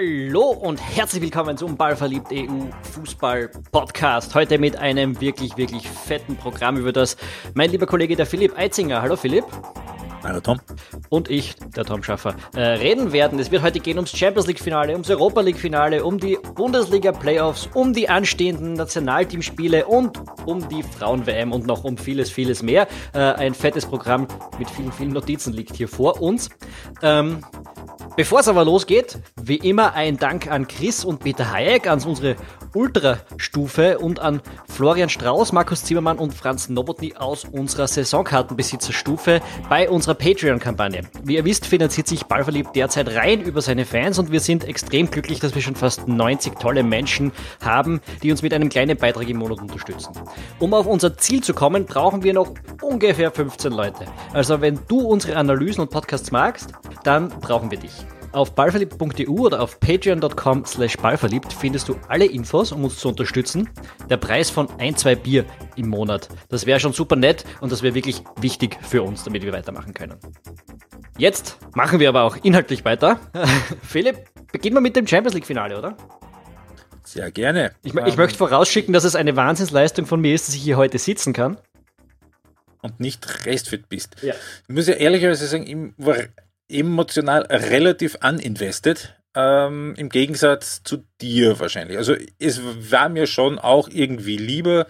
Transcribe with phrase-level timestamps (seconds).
[0.00, 4.34] Hallo und herzlich willkommen zum Ballverliebt EU Fußball Podcast.
[4.34, 7.18] Heute mit einem wirklich, wirklich fetten Programm, über das
[7.52, 9.44] mein lieber Kollege der Philipp Eitzinger, hallo Philipp.
[10.22, 10.58] Hallo Tom.
[11.10, 13.38] Und ich, der Tom Schaffer, äh, reden werden.
[13.38, 17.12] Es wird heute gehen ums Champions League Finale, ums Europa League Finale, um die Bundesliga
[17.12, 22.86] Playoffs, um die anstehenden Nationalteamspiele und um die Frauen-WM und noch um vieles, vieles mehr.
[23.12, 24.26] Äh, ein fettes Programm
[24.58, 26.48] mit vielen, vielen Notizen liegt hier vor uns.
[27.02, 27.44] Ähm,
[28.16, 32.36] Bevor es aber losgeht, wie immer ein Dank an Chris und Peter Hayek, an unsere
[32.74, 40.14] Ultrastufe und an Florian Strauß, Markus Zimmermann und Franz Nowotny aus unserer Saisonkartenbesitzerstufe bei unserer
[40.14, 41.02] Patreon-Kampagne.
[41.24, 45.10] Wie ihr wisst, finanziert sich Ballverliebt derzeit rein über seine Fans und wir sind extrem
[45.10, 47.32] glücklich, dass wir schon fast 90 tolle Menschen
[47.64, 50.12] haben, die uns mit einem kleinen Beitrag im Monat unterstützen.
[50.58, 54.04] Um auf unser Ziel zu kommen, brauchen wir noch ungefähr 15 Leute.
[54.32, 56.72] Also wenn du unsere Analysen und Podcasts magst,
[57.04, 57.92] dann brauchen wir dich.
[58.32, 63.68] Auf ballverliebt.eu oder auf patreon.com slash ballverliebt findest du alle Infos, um uns zu unterstützen.
[64.08, 66.28] Der Preis von ein, zwei Bier im Monat.
[66.48, 69.94] Das wäre schon super nett und das wäre wirklich wichtig für uns, damit wir weitermachen
[69.94, 70.16] können.
[71.18, 73.18] Jetzt machen wir aber auch inhaltlich weiter.
[73.82, 75.96] Philipp, beginnen wir mit dem Champions League Finale, oder?
[77.02, 77.72] Sehr gerne.
[77.82, 80.98] Ich, ich möchte vorausschicken, dass es eine Wahnsinnsleistung von mir ist, dass ich hier heute
[80.98, 81.58] sitzen kann.
[82.80, 84.22] Und nicht restfit bist.
[84.22, 84.34] Ja.
[84.68, 86.16] Ich muss ja ehrlicherweise sagen, ich war
[86.70, 89.16] emotional relativ uninvested.
[89.36, 91.96] Ähm, Im Gegensatz zu dir wahrscheinlich.
[91.96, 94.86] Also es war mir schon auch irgendwie lieber.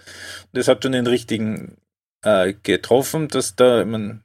[0.53, 1.77] Das hat schon den richtigen
[2.23, 4.23] äh, getroffen, dass da man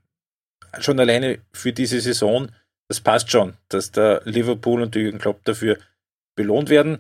[0.79, 2.51] schon alleine für diese Saison,
[2.89, 5.79] das passt schon, dass da Liverpool und Jürgen Klopp dafür
[6.37, 6.99] belohnt werden.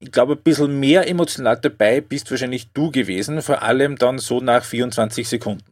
[0.00, 4.40] Ich glaube, ein bisschen mehr emotional dabei bist wahrscheinlich du gewesen, vor allem dann so
[4.40, 5.64] nach 24 Sekunden.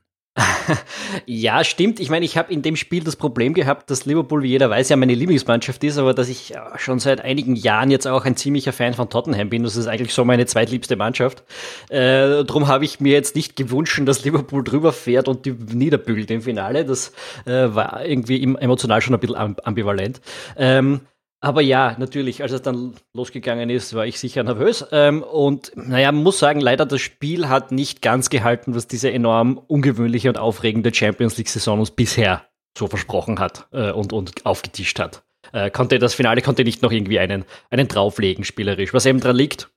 [1.27, 2.01] Ja, stimmt.
[2.01, 4.88] Ich meine, ich habe in dem Spiel das Problem gehabt, dass Liverpool, wie jeder weiß,
[4.88, 8.72] ja meine Lieblingsmannschaft ist, aber dass ich schon seit einigen Jahren jetzt auch ein ziemlicher
[8.72, 9.62] Fan von Tottenham bin.
[9.62, 11.43] Das ist eigentlich so meine zweitliebste Mannschaft.
[11.88, 16.31] Äh, drum habe ich mir jetzt nicht gewünscht, dass Liverpool drüber fährt und die niederbügelt
[16.31, 16.84] im Finale.
[16.84, 17.12] Das
[17.47, 20.21] äh, war irgendwie emotional schon ein bisschen ambivalent.
[20.56, 21.00] Ähm,
[21.41, 24.86] aber ja, natürlich, als es dann losgegangen ist, war ich sicher nervös.
[24.91, 29.12] Ähm, und naja, man muss sagen, leider das Spiel hat nicht ganz gehalten, was diese
[29.12, 34.98] enorm ungewöhnliche und aufregende Champions League-Saison uns bisher so versprochen hat äh, und, und aufgetischt
[34.98, 35.24] hat.
[35.52, 38.94] Äh, konnte das Finale konnte nicht noch irgendwie einen, einen drauflegen, spielerisch.
[38.94, 39.70] Was eben dran liegt.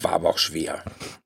[0.00, 0.82] War aber auch schwer.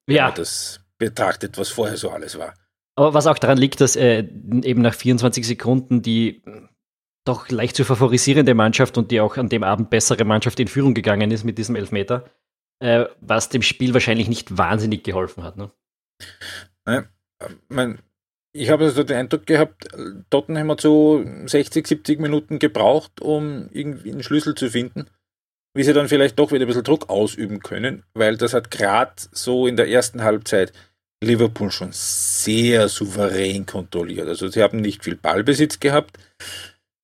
[0.07, 0.27] Wenn ja.
[0.27, 2.55] man das betrachtet, was vorher so alles war.
[2.95, 6.43] Aber was auch daran liegt, dass äh, eben nach 24 Sekunden die
[7.29, 10.95] doch leicht zu favorisierende Mannschaft und die auch an dem Abend bessere Mannschaft in Führung
[10.95, 12.25] gegangen ist mit diesem Elfmeter,
[12.81, 15.57] äh, was dem Spiel wahrscheinlich nicht wahnsinnig geholfen hat.
[15.57, 15.71] Ne?
[16.87, 17.05] Ja,
[17.69, 17.99] mein,
[18.53, 19.89] ich habe also den Eindruck gehabt,
[20.31, 25.07] Tottenham hat so 60, 70 Minuten gebraucht, um irgendwie einen Schlüssel zu finden,
[25.75, 29.13] wie sie dann vielleicht doch wieder ein bisschen Druck ausüben können, weil das hat gerade
[29.33, 30.73] so in der ersten Halbzeit
[31.23, 34.29] Liverpool schon sehr souverän kontrolliert.
[34.29, 36.19] Also sie haben nicht viel Ballbesitz gehabt,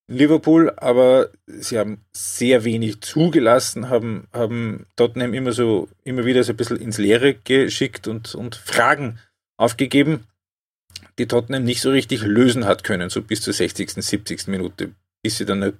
[0.07, 6.53] Liverpool, aber sie haben sehr wenig zugelassen, haben, haben Tottenham immer so, immer wieder so
[6.53, 9.19] ein bisschen ins Leere geschickt und, und Fragen
[9.57, 10.27] aufgegeben,
[11.19, 14.49] die Tottenham nicht so richtig lösen hat können, so bis zur 60., 70.
[14.49, 15.79] Minute, bis sie dann ein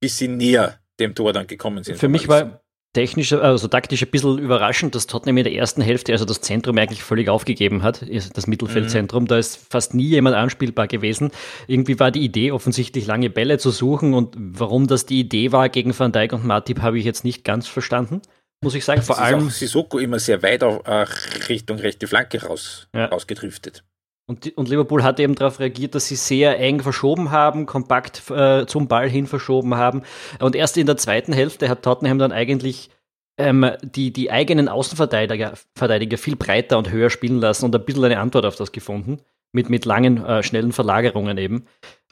[0.00, 1.98] bisschen näher dem Tor dann gekommen sind.
[1.98, 2.63] Für mich war
[2.94, 6.78] technisch, also taktisch ein bisschen überraschend, dass Tottenham in der ersten Hälfte, also das Zentrum
[6.78, 9.24] eigentlich völlig aufgegeben hat, das Mittelfeldzentrum.
[9.24, 9.28] Mhm.
[9.28, 11.30] Da ist fast nie jemand anspielbar gewesen.
[11.66, 15.68] Irgendwie war die Idee offensichtlich lange Bälle zu suchen und warum das die Idee war
[15.68, 18.22] gegen Van Dijk und Matip, habe ich jetzt nicht ganz verstanden.
[18.62, 19.50] Muss ich sagen, vor allem.
[19.50, 21.04] Sissoko immer sehr weit auf, äh,
[21.48, 23.06] Richtung rechte Flanke raus, ja.
[23.06, 23.84] rausgedriftet.
[24.26, 28.64] Und, und, Liverpool hat eben darauf reagiert, dass sie sehr eng verschoben haben, kompakt äh,
[28.66, 30.02] zum Ball hin verschoben haben.
[30.40, 32.90] Und erst in der zweiten Hälfte hat Tottenham dann eigentlich
[33.36, 38.04] ähm, die, die eigenen Außenverteidiger Verteidiger viel breiter und höher spielen lassen und ein bisschen
[38.04, 39.20] eine Antwort auf das gefunden.
[39.52, 41.66] Mit, mit langen, äh, schnellen Verlagerungen eben.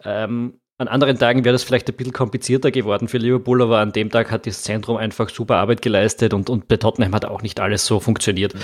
[0.04, 3.92] Ähm, an anderen Tagen wäre das vielleicht ein bisschen komplizierter geworden für Liverpool, aber an
[3.92, 7.42] dem Tag hat das Zentrum einfach super Arbeit geleistet und, und bei Tottenham hat auch
[7.42, 8.54] nicht alles so funktioniert.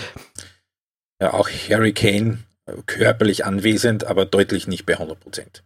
[1.20, 2.38] Ja, auch Harry Kane
[2.86, 5.62] körperlich anwesend, aber deutlich nicht bei 100 Prozent.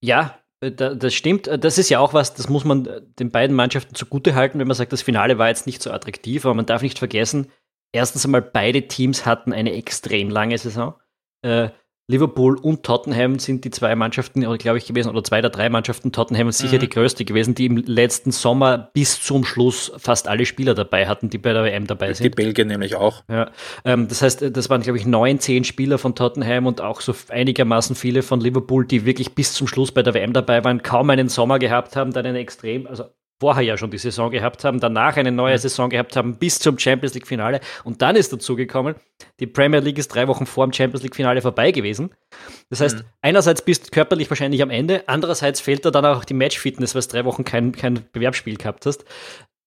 [0.00, 1.48] Ja, äh, das stimmt.
[1.48, 4.58] Äh, das ist ja auch was, das muss man äh, den beiden Mannschaften zugute halten,
[4.58, 7.50] wenn man sagt, das Finale war jetzt nicht so attraktiv, aber man darf nicht vergessen,
[7.92, 10.94] erstens einmal beide Teams hatten eine extrem lange Saison.
[12.10, 16.10] Liverpool und Tottenham sind die zwei Mannschaften, glaube ich, gewesen, oder zwei der drei Mannschaften.
[16.10, 16.80] Tottenham ist sicher mhm.
[16.80, 21.28] die größte gewesen, die im letzten Sommer bis zum Schluss fast alle Spieler dabei hatten,
[21.28, 22.24] die bei der WM dabei sind.
[22.24, 23.24] Die Belgier nämlich auch.
[23.28, 23.50] Ja,
[23.84, 27.14] ähm, das heißt, das waren, glaube ich, neun, zehn Spieler von Tottenham und auch so
[27.28, 31.10] einigermaßen viele von Liverpool, die wirklich bis zum Schluss bei der WM dabei waren, kaum
[31.10, 33.04] einen Sommer gehabt haben, dann eine extrem, also
[33.40, 35.58] vorher ja schon die Saison gehabt haben, danach eine neue mhm.
[35.58, 38.96] Saison gehabt haben bis zum Champions League Finale und dann ist dazu gekommen,
[39.40, 42.10] die Premier League ist drei Wochen vor dem Champions League Finale vorbei gewesen.
[42.70, 43.04] Das heißt, mhm.
[43.22, 47.02] einerseits bist du körperlich wahrscheinlich am Ende, andererseits fehlt da dann auch die Match-Fitness, weil
[47.02, 49.04] du drei Wochen kein, kein Bewerbsspiel gehabt hast.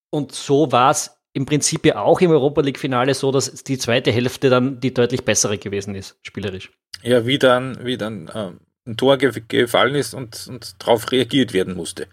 [0.10, 3.78] Und so war es im Prinzip ja auch im Europa League Finale so, dass die
[3.78, 6.72] zweite Hälfte dann die deutlich bessere gewesen ist, spielerisch.
[7.04, 11.54] Ja, wie dann, wie dann ähm, ein Tor ge gefallen ist und, und darauf reagiert
[11.54, 12.08] werden musste.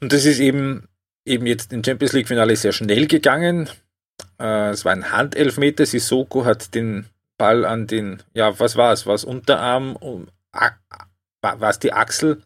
[0.00, 0.88] Und das ist eben,
[1.24, 3.68] eben jetzt im Champions League Finale sehr schnell gegangen.
[4.38, 5.86] Äh, es war ein Handelfmeter.
[5.86, 7.06] Sissoko hat den
[7.38, 9.06] Ball an den, ja, was war es?
[9.06, 9.96] War es Unterarm?
[9.96, 10.28] Um,
[11.42, 12.42] war es die Achsel?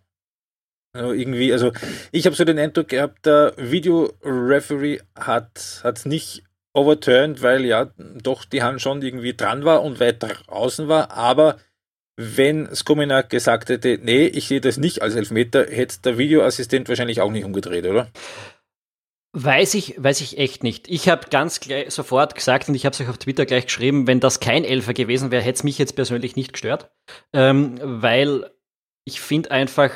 [0.93, 1.73] Also irgendwie, also
[2.11, 6.43] ich habe so den Eindruck gehabt, der Videoreferee hat es nicht
[6.73, 11.58] overturned, weil ja doch die Hand schon irgendwie dran war und weit draußen war, aber
[12.20, 17.20] wenn Skominak gesagt hätte, nee, ich sehe das nicht als Elfmeter, hätte der Videoassistent wahrscheinlich
[17.20, 18.08] auch nicht umgedreht, oder?
[19.32, 20.88] Weiß ich, weiß ich echt nicht.
[20.88, 24.06] Ich habe ganz gleich, sofort gesagt und ich habe es euch auf Twitter gleich geschrieben,
[24.06, 26.90] wenn das kein Elfer gewesen wäre, hätte es mich jetzt persönlich nicht gestört,
[27.32, 28.50] ähm, weil
[29.05, 29.90] ich finde einfach,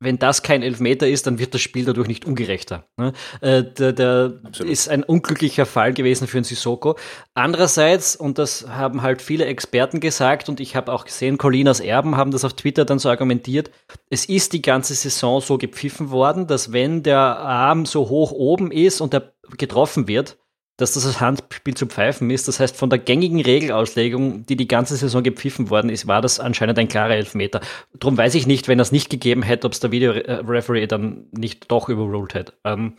[0.00, 2.86] wenn das kein Elfmeter ist, dann wird das Spiel dadurch nicht ungerechter.
[2.96, 3.12] Ne?
[3.42, 4.32] Äh, der, der
[4.64, 6.96] ist ein unglücklicher Fall gewesen für den Sissoko.
[7.34, 12.16] Andererseits, und das haben halt viele Experten gesagt, und ich habe auch gesehen, Colinas Erben
[12.16, 13.70] haben das auf Twitter dann so argumentiert,
[14.08, 18.70] es ist die ganze Saison so gepfiffen worden, dass wenn der Arm so hoch oben
[18.72, 20.38] ist und er getroffen wird,
[20.80, 22.48] dass das als Handspiel zu pfeifen ist.
[22.48, 26.40] Das heißt, von der gängigen Regelauslegung, die die ganze Saison gepfiffen worden ist, war das
[26.40, 27.60] anscheinend ein klarer Elfmeter.
[27.94, 31.70] Darum weiß ich nicht, wenn es nicht gegeben hätte, ob es der Videoreferee dann nicht
[31.70, 32.54] doch überruled hätte.
[32.64, 32.94] Ähm,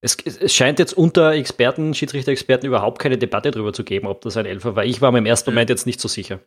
[0.00, 4.36] es, es, scheint jetzt unter Experten, Schiedsrichter-Experten überhaupt keine Debatte darüber zu geben, ob das
[4.36, 4.84] ein Elfer war.
[4.84, 6.40] Ich war mir im ersten Moment jetzt nicht so sicher.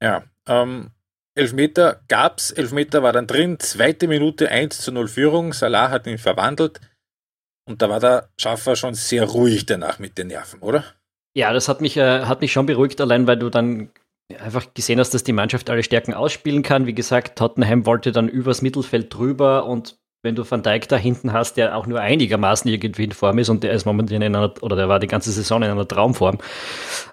[0.00, 0.92] Ja, ähm,
[1.34, 6.18] Elfmeter gab's, Elfmeter war dann drin, zweite Minute 1 zu 0 Führung, Salah hat ihn
[6.18, 6.80] verwandelt.
[7.70, 10.82] Und da war der Schaffer schon sehr ruhig danach mit den Nerven, oder?
[11.36, 13.90] Ja, das hat mich, äh, hat mich schon beruhigt, allein weil du dann
[14.40, 16.86] einfach gesehen hast, dass die Mannschaft alle Stärken ausspielen kann.
[16.86, 21.32] Wie gesagt, Tottenham wollte dann übers Mittelfeld drüber und wenn du Van Dijk da hinten
[21.32, 24.52] hast, der auch nur einigermaßen irgendwie in Form ist und der ist momentan in einer,
[24.62, 26.38] oder der war die ganze Saison in einer Traumform,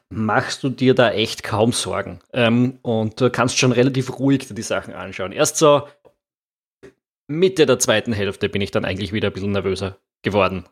[0.10, 2.20] machst du dir da echt kaum Sorgen.
[2.34, 5.34] Ähm, und du kannst schon relativ ruhig dir die Sachen anschauen.
[5.34, 5.84] Erst so
[7.28, 10.66] Mitte der zweiten Hälfte bin ich dann eigentlich wieder ein bisschen nervöser geworden.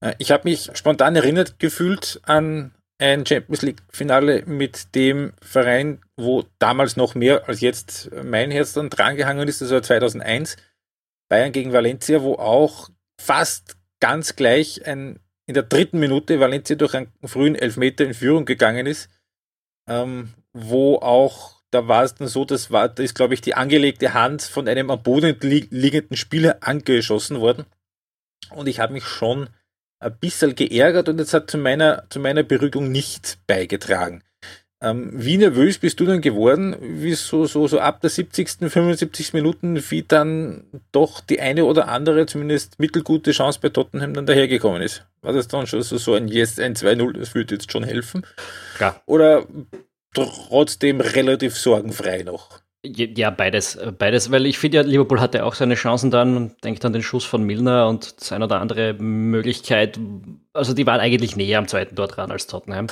[0.00, 6.44] Äh, ich habe mich spontan erinnert gefühlt an ein Champions League-Finale mit dem Verein, wo
[6.58, 10.56] damals noch mehr als jetzt mein Herz dann drangehangen ist, das war 2001,
[11.28, 12.88] Bayern gegen Valencia, wo auch
[13.20, 18.44] fast ganz gleich ein, in der dritten Minute Valencia durch einen frühen Elfmeter in Führung
[18.44, 19.10] gegangen ist,
[19.88, 23.54] ähm, wo auch, da war es dann so, das war, da ist glaube ich die
[23.54, 27.66] angelegte Hand von einem am Boden liegenden Spieler angeschossen worden.
[28.50, 29.48] Und ich habe mich schon
[29.98, 34.22] ein bisschen geärgert und jetzt hat zu meiner, zu meiner Beruhigung nicht beigetragen.
[34.82, 39.32] Ähm, wie nervös bist du denn geworden, wie so, so, so ab der 70., 75.
[39.32, 44.82] Minuten, wie dann doch die eine oder andere, zumindest mittelgute Chance bei Tottenham dann dahergekommen
[44.82, 45.06] ist?
[45.22, 48.26] War das dann schon so, so ein Yes, ein 2-0, das würde jetzt schon helfen?
[48.76, 49.00] Klar.
[49.06, 49.46] Oder
[50.12, 52.60] trotzdem relativ sorgenfrei noch?
[52.94, 56.84] Ja, beides, beides, weil ich finde ja, Liverpool hatte auch seine Chancen dann und denkt
[56.84, 59.98] an den Schuss von Milner und das eine oder andere Möglichkeit.
[60.52, 62.86] Also die waren eigentlich näher am zweiten Tor dran als Tottenham.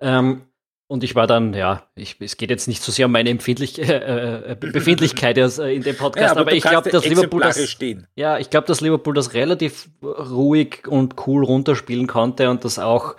[0.00, 0.42] Ähm,
[0.90, 3.78] und ich war dann, ja, ich, es geht jetzt nicht so sehr um meine Empfindlich
[3.78, 7.62] äh, äh Befindlichkeit äh, in dem Podcast, ja, aber, aber ich glaube, dass Liverpool das,
[7.68, 8.06] stehen.
[8.16, 13.16] ja, ich glaube, dass Liverpool das relativ ruhig und cool runterspielen konnte und das auch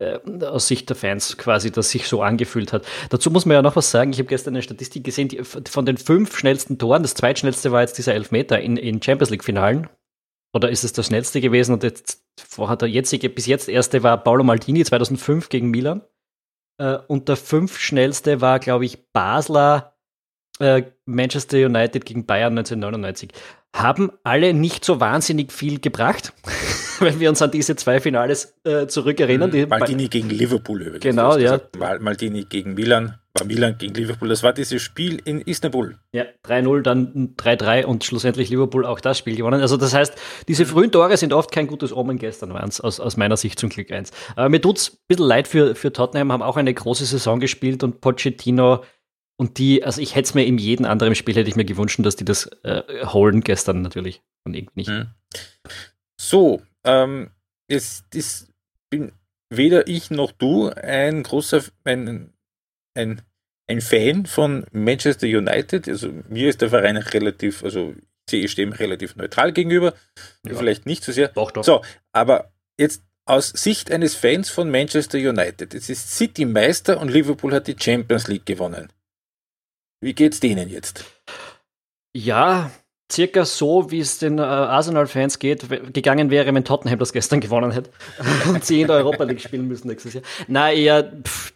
[0.00, 2.84] aus Sicht der Fans quasi, dass sich so angefühlt hat.
[3.10, 4.12] Dazu muss man ja noch was sagen.
[4.12, 7.80] Ich habe gestern eine Statistik gesehen, die, von den fünf schnellsten Toren, das zweitschnellste war
[7.80, 9.88] jetzt dieser Elfmeter in, in Champions League-Finalen.
[10.54, 11.72] Oder ist es das schnellste gewesen?
[11.72, 16.02] Und jetzt vorher der jetzige, bis jetzt erste war Paolo Maldini 2005 gegen Milan.
[16.80, 19.98] Äh, und der fünf schnellste war, glaube ich, Basler
[20.60, 23.32] äh, Manchester United gegen Bayern 1999
[23.74, 26.32] haben alle nicht so wahnsinnig viel gebracht,
[27.00, 29.50] wenn wir uns an diese zwei Finales äh, zurückerinnern.
[29.50, 31.02] Die Maldini gegen Liverpool übrigens.
[31.02, 31.58] Genau, ja.
[31.58, 34.28] Gesagt, Maldini gegen Milan, war Milan gegen Liverpool.
[34.28, 35.96] Das war dieses Spiel in Istanbul.
[36.12, 39.60] Ja, 3-0, dann 3-3 und schlussendlich Liverpool auch das Spiel gewonnen.
[39.60, 40.14] Also das heißt,
[40.48, 42.18] diese frühen Tore sind oft kein gutes Omen.
[42.18, 44.10] Gestern waren es aus, aus meiner Sicht zum Glück eins.
[44.36, 47.40] Aber mir tut es ein bisschen leid für, für Tottenham, haben auch eine große Saison
[47.40, 48.82] gespielt und Pochettino
[49.40, 51.98] und die, also ich hätte es mir in jedem anderen Spiel hätte ich mir gewünscht,
[52.02, 54.90] dass die das äh, holen gestern natürlich und irgendwie nicht.
[54.90, 55.06] Mhm.
[56.20, 57.30] So, ähm,
[57.68, 58.48] es ist,
[58.90, 59.12] bin
[59.48, 62.32] weder ich noch du ein großer, ein,
[62.94, 63.22] ein,
[63.68, 65.88] ein Fan von Manchester United.
[65.88, 67.94] Also mir ist der Verein relativ, also
[68.28, 69.94] sehe ich dem relativ neutral gegenüber.
[70.44, 70.56] Ja.
[70.56, 71.28] Vielleicht nicht so sehr.
[71.28, 71.62] Doch, doch.
[71.62, 75.74] So, aber jetzt aus Sicht eines Fans von Manchester United.
[75.74, 78.88] Es ist City Meister und Liverpool hat die Champions League gewonnen.
[80.00, 81.04] Wie geht's denen jetzt?
[82.16, 82.70] Ja,
[83.10, 87.72] circa so, wie es den äh, Arsenal-Fans geht, gegangen wäre, wenn Tottenham das gestern gewonnen
[87.72, 87.90] hätte
[88.48, 90.24] und sie in der Europa League spielen müssen nächstes Jahr.
[90.46, 91.52] Na, eher, pff,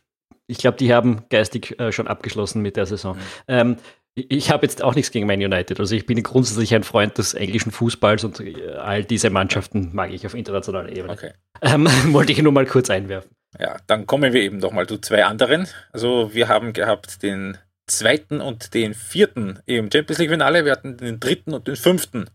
[0.47, 3.17] ich glaube, die haben geistig äh, schon abgeschlossen mit der Saison.
[3.17, 3.21] Mhm.
[3.49, 3.77] Ähm,
[4.15, 5.81] ich habe jetzt auch nichts gegen Man United.
[5.81, 10.13] Also ich bin grundsätzlich ein Freund des englischen Fußballs und äh, all diese Mannschaften mag
[10.13, 11.13] ich auf internationaler Ebene.
[11.13, 11.33] Okay.
[11.63, 13.31] Ähm, wollte ich nur mal kurz einwerfen.
[13.59, 15.67] Ja, dann kommen wir eben noch mal zu zwei anderen.
[15.93, 17.59] Also wir haben gehabt den
[17.93, 20.65] zweiten und den vierten im Champions League Finale.
[20.65, 22.29] Wir hatten den dritten und den fünften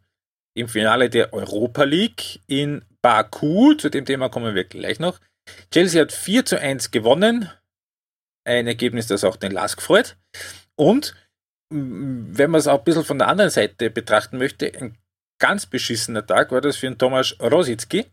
[0.55, 3.73] im Finale der Europa League in Baku.
[3.75, 5.19] Zu dem Thema kommen wir gleich noch.
[5.71, 7.49] Chelsea hat 4 zu 1 gewonnen.
[8.43, 10.17] Ein Ergebnis, das auch den Lask freut.
[10.75, 11.15] Und
[11.69, 14.97] wenn man es auch ein bisschen von der anderen Seite betrachten möchte, ein
[15.39, 18.05] ganz beschissener Tag war das für den Tomasz Rosicki.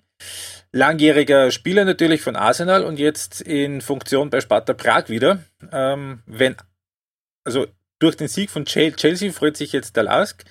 [0.72, 5.38] Langjähriger Spieler natürlich von Arsenal und jetzt in Funktion bei Sparta Prag wieder.
[5.70, 6.56] Ähm, wenn,
[7.44, 7.66] also
[7.98, 10.44] durch den Sieg von Chelsea freut sich jetzt der Lask.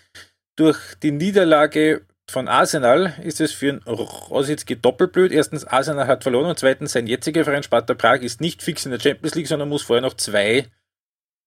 [0.56, 5.32] Durch die Niederlage von Arsenal ist es für Rosicki doppelt blöd.
[5.32, 8.92] Erstens, Arsenal hat verloren und zweitens, sein jetziger Verein Sparta Prag ist nicht fix in
[8.92, 10.68] der Champions League, sondern muss vorher noch zwei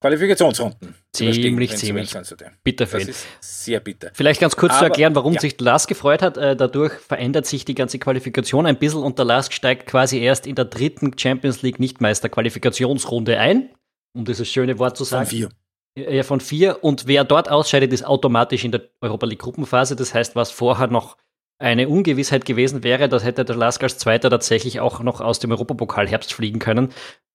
[0.01, 0.95] Qualifikationsrunden.
[1.13, 2.15] Ziemlich, ziemlich
[2.63, 3.15] bitter für ihn.
[3.41, 4.11] Sehr bitter.
[4.13, 5.41] Vielleicht ganz kurz Aber, zu erklären, warum ja.
[5.41, 6.37] sich Lask gefreut hat.
[6.37, 10.47] Äh, dadurch verändert sich die ganze Qualifikation ein bisschen und der Lask steigt quasi erst
[10.47, 13.71] in der dritten Champions League Nichtmeister-Qualifikationsrunde ein,
[14.17, 15.27] um dieses schöne Wort zu sagen.
[15.27, 15.49] Von vier.
[15.97, 16.85] Ja, von vier.
[16.85, 19.97] Und wer dort ausscheidet, ist automatisch in der Europa League Gruppenphase.
[19.97, 21.17] Das heißt, was vorher noch
[21.59, 25.53] eine Ungewissheit gewesen wäre, das hätte der Lask als Zweiter tatsächlich auch noch aus dem
[25.53, 26.93] Europapokal Herbst fliegen können.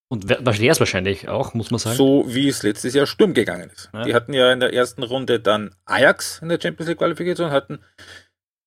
[0.10, 1.96] Und wäre es wahrscheinlich auch, muss man sagen.
[1.96, 3.90] So wie es letztes Jahr Sturm gegangen ist.
[3.94, 4.04] Ja.
[4.04, 7.80] Die hatten ja in der ersten Runde dann Ajax in der Champions League Qualifikation, hatten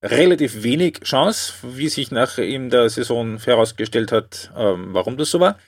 [0.03, 5.39] relativ wenig Chance, wie sich nach in der Saison herausgestellt hat, ähm, warum das so
[5.39, 5.59] war.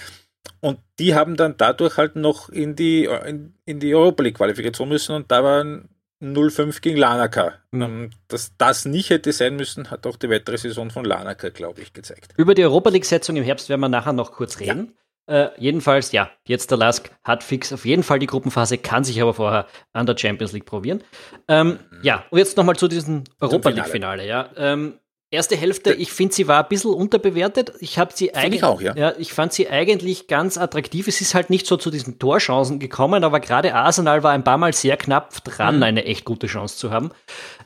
[0.61, 4.89] Und die haben dann dadurch halt noch in die, in, in die Europa League Qualifikation
[4.89, 5.89] müssen und da waren
[6.23, 7.55] 0-5 gegen Lanaka.
[7.71, 7.83] Mhm.
[7.83, 11.83] Ähm, dass das nicht hätte sein müssen, hat auch die weitere Saison von Lanaka, glaube
[11.83, 12.33] ich, gezeigt.
[12.37, 14.93] Über die Europa League-Setzung im Herbst werden wir nachher noch kurz reden.
[14.95, 15.03] Ja.
[15.29, 19.21] Äh, jedenfalls, ja, jetzt der Lask hat fix auf jeden Fall die Gruppenphase, kann sich
[19.21, 21.03] aber vorher an der Champions League probieren.
[21.49, 24.25] Ähm, ja, und jetzt nochmal zu diesem Europa League-Finale.
[24.25, 24.51] Ja.
[24.57, 25.01] Ähm,
[25.31, 27.73] erste Hälfte, ich finde, sie war ein bisschen unterbewertet.
[27.81, 28.95] Ich habe sie eigentlich auch, ja.
[28.97, 29.15] ja.
[29.19, 31.09] Ich fand sie eigentlich ganz attraktiv.
[31.09, 34.59] Es ist halt nicht so zu diesen Torchancen gekommen, aber gerade Arsenal war ein paar
[34.59, 35.83] Mal sehr knapp dran, mhm.
[35.83, 37.11] eine echt gute Chance zu haben.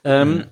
[0.05, 0.45] Ähm, mhm.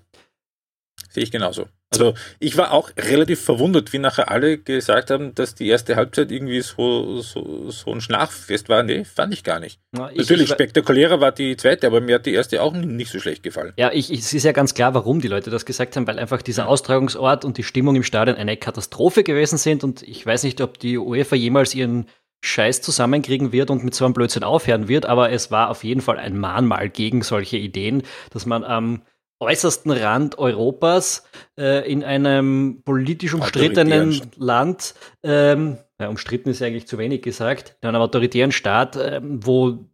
[1.11, 1.67] Sehe ich genauso.
[1.91, 6.31] Also ich war auch relativ verwundert, wie nachher alle gesagt haben, dass die erste Halbzeit
[6.31, 8.83] irgendwie so, so, so ein Schlafest war.
[8.83, 9.81] Nee, fand ich gar nicht.
[9.93, 13.11] Na, ich, Natürlich, ich, spektakulärer war die zweite, aber mir hat die erste auch nicht
[13.11, 13.73] so schlecht gefallen.
[13.79, 16.43] Ja, ich, es ist ja ganz klar, warum die Leute das gesagt haben, weil einfach
[16.43, 20.61] dieser Austragungsort und die Stimmung im Stadion eine Katastrophe gewesen sind und ich weiß nicht,
[20.61, 22.07] ob die UEFA jemals ihren
[22.41, 26.03] Scheiß zusammenkriegen wird und mit so einem Blödsinn aufhören wird, aber es war auf jeden
[26.03, 29.03] Fall ein Mahnmal gegen solche Ideen, dass man am ähm,
[29.41, 31.25] äußersten Rand Europas
[31.57, 37.89] äh, in einem politisch umstrittenen Land, ähm, ja, umstritten ist eigentlich zu wenig gesagt, in
[37.89, 39.89] einem autoritären Staat, äh, wo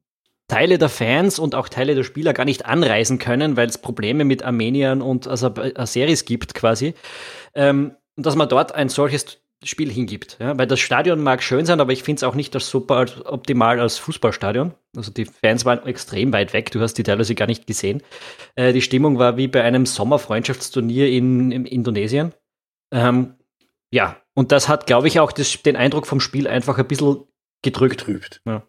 [0.48, 4.24] Teile der Fans und auch Teile der Spieler gar nicht anreisen können, weil es Probleme
[4.24, 6.94] mit Armeniern und Aseris gibt quasi.
[7.54, 10.36] Ähm, und dass man dort ein solches Spiel hingibt.
[10.40, 10.56] Ja?
[10.58, 13.80] Weil das Stadion mag schön sein, aber ich finde es auch nicht das super optimal
[13.80, 14.74] als Fußballstadion.
[14.96, 18.02] Also die Fans waren extrem weit weg, du hast die teilweise gar nicht gesehen.
[18.54, 22.32] Äh, die Stimmung war wie bei einem Sommerfreundschaftsturnier in, in Indonesien.
[22.92, 23.34] Ähm,
[23.90, 27.24] ja, und das hat, glaube ich, auch das, den Eindruck vom Spiel einfach ein bisschen
[27.62, 28.00] gedrückt.
[28.00, 28.40] Trübt.
[28.44, 28.62] Ja.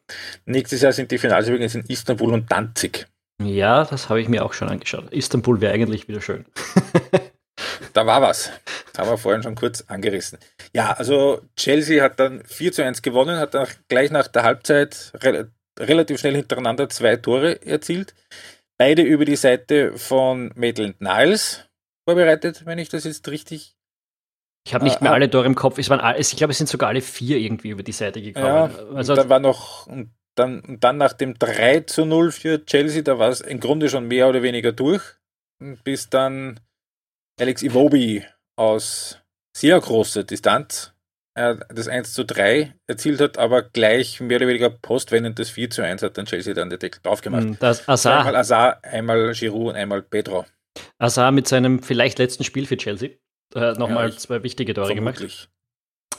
[0.45, 3.07] Nächstes Jahr sind die Finals übrigens in Istanbul und Danzig.
[3.43, 5.11] Ja, das habe ich mir auch schon angeschaut.
[5.11, 6.45] Istanbul wäre eigentlich wieder schön.
[7.95, 8.51] da war was.
[8.97, 10.37] Haben wir vorhin schon kurz angerissen.
[10.73, 15.13] Ja, also Chelsea hat dann 4 zu 1 gewonnen, hat dann gleich nach der Halbzeit
[15.15, 18.13] re relativ schnell hintereinander zwei Tore erzielt.
[18.77, 21.65] Beide über die Seite von Maitland Niles
[22.07, 23.75] vorbereitet, wenn ich das jetzt richtig.
[24.65, 25.77] Ich habe nicht mehr äh, alle Tore im Kopf.
[25.77, 28.45] Es waren, ich glaube, es sind sogar alle vier irgendwie über die Seite gekommen.
[28.45, 33.01] Ja, also, dann war noch, und dann, dann nach dem 3 zu 0 für Chelsea,
[33.01, 35.01] da war es im Grunde schon mehr oder weniger durch.
[35.83, 36.59] Bis dann
[37.39, 38.23] Alex Iwobi
[38.55, 39.19] aus
[39.55, 40.95] sehr großer Distanz
[41.35, 45.83] das 1 zu 3 erzielt hat, aber gleich mehr oder weniger postwendend das 4 zu
[45.83, 47.43] 1 hat dann Chelsea dann den Deckel drauf gemacht.
[47.43, 48.19] Hm, das Azar.
[48.19, 50.45] Einmal Azar, einmal Giroud und einmal Pedro.
[50.97, 53.09] Azar mit seinem vielleicht letzten Spiel für Chelsea.
[53.53, 55.19] Äh, Nochmal ja, zwei wichtige Tore vermutlich.
[55.19, 55.49] gemacht.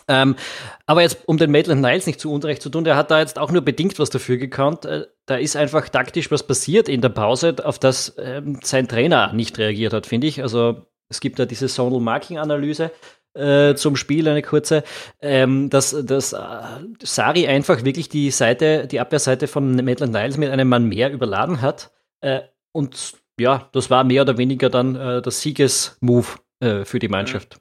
[0.09, 0.37] Ähm,
[0.85, 3.39] aber jetzt, um den Maitland Niles nicht zu Unrecht zu tun, der hat da jetzt
[3.39, 4.85] auch nur bedingt was dafür gekonnt.
[4.85, 9.33] Äh, da ist einfach taktisch was passiert in der Pause, auf das ähm, sein Trainer
[9.33, 10.43] nicht reagiert hat, finde ich.
[10.43, 12.91] Also es gibt da diese Zonal Marking Analyse
[13.35, 14.83] äh, zum Spiel, eine kurze,
[15.21, 16.39] ähm, dass, dass äh,
[17.03, 21.61] Sari einfach wirklich die Seite, die Abwehrseite von Maitland Niles mit einem Mann mehr überladen
[21.61, 21.93] hat.
[22.21, 22.41] Äh,
[22.73, 27.61] und ja, das war mehr oder weniger dann äh, das Siegesmove äh, für die Mannschaft.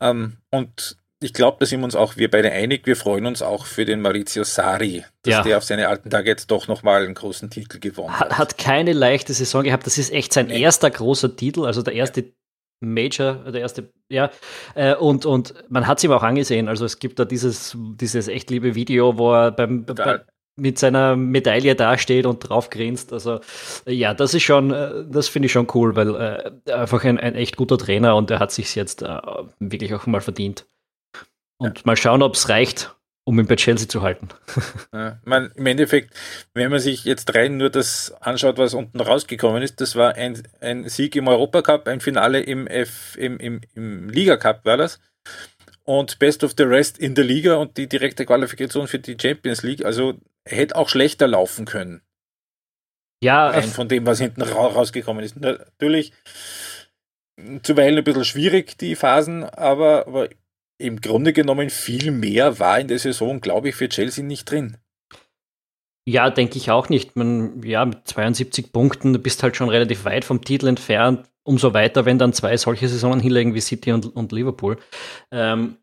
[0.00, 2.86] Ähm, und ich glaube, da sind wir uns auch wir beide einig.
[2.86, 5.42] Wir freuen uns auch für den Maurizio Sari, dass ja.
[5.42, 8.38] der auf seine alten Tage jetzt doch nochmal einen großen Titel gewonnen hat.
[8.38, 9.84] Hat keine leichte Saison gehabt.
[9.86, 10.60] Das ist echt sein nee.
[10.60, 12.32] erster großer Titel, also der erste
[12.80, 14.30] Major, der erste, ja.
[14.74, 16.68] Äh, und, und man hat es ihm auch angesehen.
[16.68, 20.20] Also es gibt da dieses, dieses echt liebe Video, wo er beim, bei,
[20.58, 23.12] mit seiner Medaille dasteht und drauf grinst.
[23.12, 23.40] Also
[23.86, 26.14] ja, das ist schon, äh, das finde ich schon cool, weil
[26.66, 29.18] äh, einfach ein, ein echt guter Trainer und er hat sich jetzt äh,
[29.58, 30.66] wirklich auch mal verdient.
[31.58, 31.82] Und ja.
[31.84, 32.94] mal schauen, ob es reicht,
[33.28, 34.28] um ihn bei Chelsea zu halten.
[34.94, 36.14] Ja, man, Im Endeffekt,
[36.54, 40.42] wenn man sich jetzt rein nur das anschaut, was unten rausgekommen ist, das war ein,
[40.60, 44.98] ein Sieg im Europacup, ein Finale im, F, im, im, im Liga Cup war das.
[45.84, 49.62] Und Best of the Rest in der Liga und die direkte Qualifikation für die Champions
[49.62, 49.84] League.
[49.84, 50.14] Also
[50.46, 52.00] hätte auch schlechter laufen können.
[53.22, 53.48] Ja.
[53.50, 55.36] Rein von dem, was hinten rausgekommen ist.
[55.36, 56.14] Natürlich
[57.62, 60.28] zuweilen ein bisschen schwierig, die Phasen, aber, aber
[60.78, 64.78] im Grunde genommen viel mehr war in der Saison, glaube ich, für Chelsea nicht drin.
[66.08, 67.16] Ja, denke ich auch nicht.
[67.16, 71.28] Man, ja, mit 72 Punkten, du bist halt schon relativ weit vom Titel entfernt.
[71.42, 74.78] Umso weiter, wenn dann zwei solche Saisonen hinlegen wie City und, und Liverpool.
[75.30, 75.76] Ähm,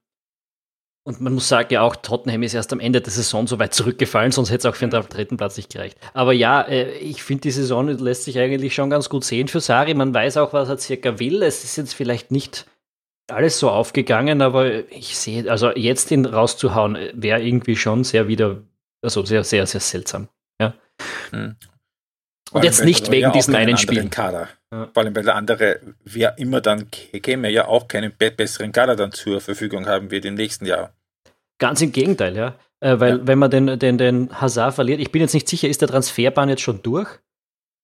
[1.08, 3.76] und man muss sagen, ja auch Tottenham ist erst am Ende der Saison so weit
[3.76, 6.00] zurückgefallen, sonst hätte es auch für den dritten Platz nicht gereicht.
[6.14, 9.60] Aber ja, äh, ich finde, die Saison lässt sich eigentlich schon ganz gut sehen für
[9.60, 9.94] Sari.
[9.94, 11.44] Man weiß auch, was er circa will.
[11.44, 12.66] Es ist jetzt vielleicht nicht
[13.28, 18.62] alles so aufgegangen, aber ich sehe, also jetzt ihn rauszuhauen, wäre irgendwie schon sehr wieder,
[19.02, 20.28] also sehr, sehr, sehr seltsam.
[20.62, 20.74] Ja.
[21.32, 21.56] Hm.
[22.52, 24.10] Und jetzt nicht wegen diesen einen Spielen.
[24.10, 24.50] Kader.
[24.72, 24.90] Ja.
[24.94, 29.12] Vor allem, weil der andere, wer immer dann käme, ja auch keinen besseren Kader dann
[29.12, 30.94] zur Verfügung haben wird im nächsten Jahr.
[31.58, 32.56] Ganz im Gegenteil, ja.
[32.82, 33.28] Äh, weil, ja.
[33.28, 36.50] wenn man den, den, den Hazard verliert, ich bin jetzt nicht sicher, ist der Transferbahn
[36.50, 37.10] jetzt schon durch?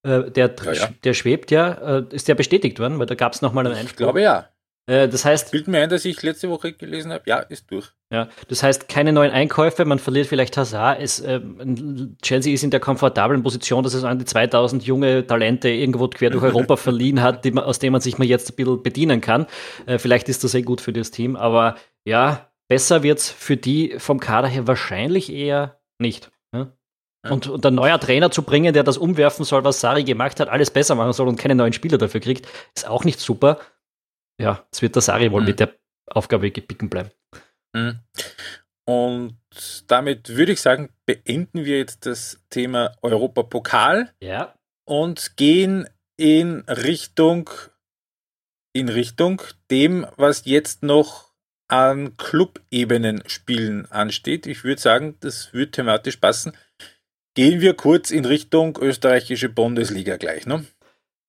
[0.03, 1.99] Äh, der, ja, der schwebt ja.
[1.99, 2.99] Äh, ist der bestätigt worden?
[2.99, 3.91] Weil da gab es nochmal einen Einspruch.
[3.91, 4.49] Ich glaube ja.
[4.87, 5.51] Äh, das heißt.
[5.51, 7.91] Bild mir ein, dass ich letzte Woche gelesen habe, ja, ist durch.
[8.11, 10.99] Ja, das heißt, keine neuen Einkäufe, man verliert vielleicht Hazard.
[10.99, 11.39] Es, äh,
[12.21, 16.29] Chelsea ist in der komfortablen Position, dass es an die 2000 junge Talente irgendwo quer
[16.29, 19.45] durch Europa verliehen hat, die, aus denen man sich mal jetzt ein bisschen bedienen kann.
[19.85, 23.57] Äh, vielleicht ist das sehr gut für das Team, aber ja, besser wird es für
[23.57, 26.31] die vom Kader her wahrscheinlich eher nicht.
[26.53, 26.73] Ja?
[27.29, 30.49] Und, und ein neuer Trainer zu bringen, der das umwerfen soll, was Sari gemacht hat,
[30.49, 33.59] alles besser machen soll und keine neuen Spieler dafür kriegt, ist auch nicht super
[34.41, 35.47] ja, es wird der Sari wohl mhm.
[35.47, 35.73] mit der
[36.07, 37.11] Aufgabe gebicken bleiben.
[37.73, 37.99] Mhm.
[38.85, 39.37] Und
[39.87, 44.53] damit würde ich sagen, beenden wir jetzt das Thema Europapokal ja.
[44.85, 47.49] und gehen in Richtung
[48.73, 51.31] in Richtung dem, was jetzt noch
[51.67, 54.45] an Clubebenen Spielen ansteht.
[54.45, 56.53] Ich würde sagen, das wird thematisch passen.
[57.33, 60.65] Gehen wir kurz in Richtung österreichische Bundesliga gleich, ne?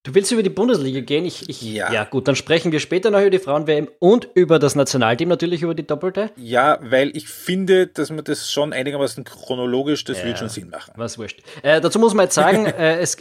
[0.05, 1.25] Du willst über die Bundesliga gehen?
[1.25, 1.93] Ich, ich, ja.
[1.93, 5.63] ja, gut, dann sprechen wir später noch über die Frauen-WM und über das Nationalteam natürlich,
[5.63, 6.33] über die Doppelte.
[6.37, 10.71] Ja, weil ich finde, dass man das schon einigermaßen chronologisch, das ja, wird schon Sinn
[10.71, 10.93] machen.
[10.97, 11.41] Was wurscht.
[11.63, 13.17] Äh, dazu muss man jetzt sagen, äh, es,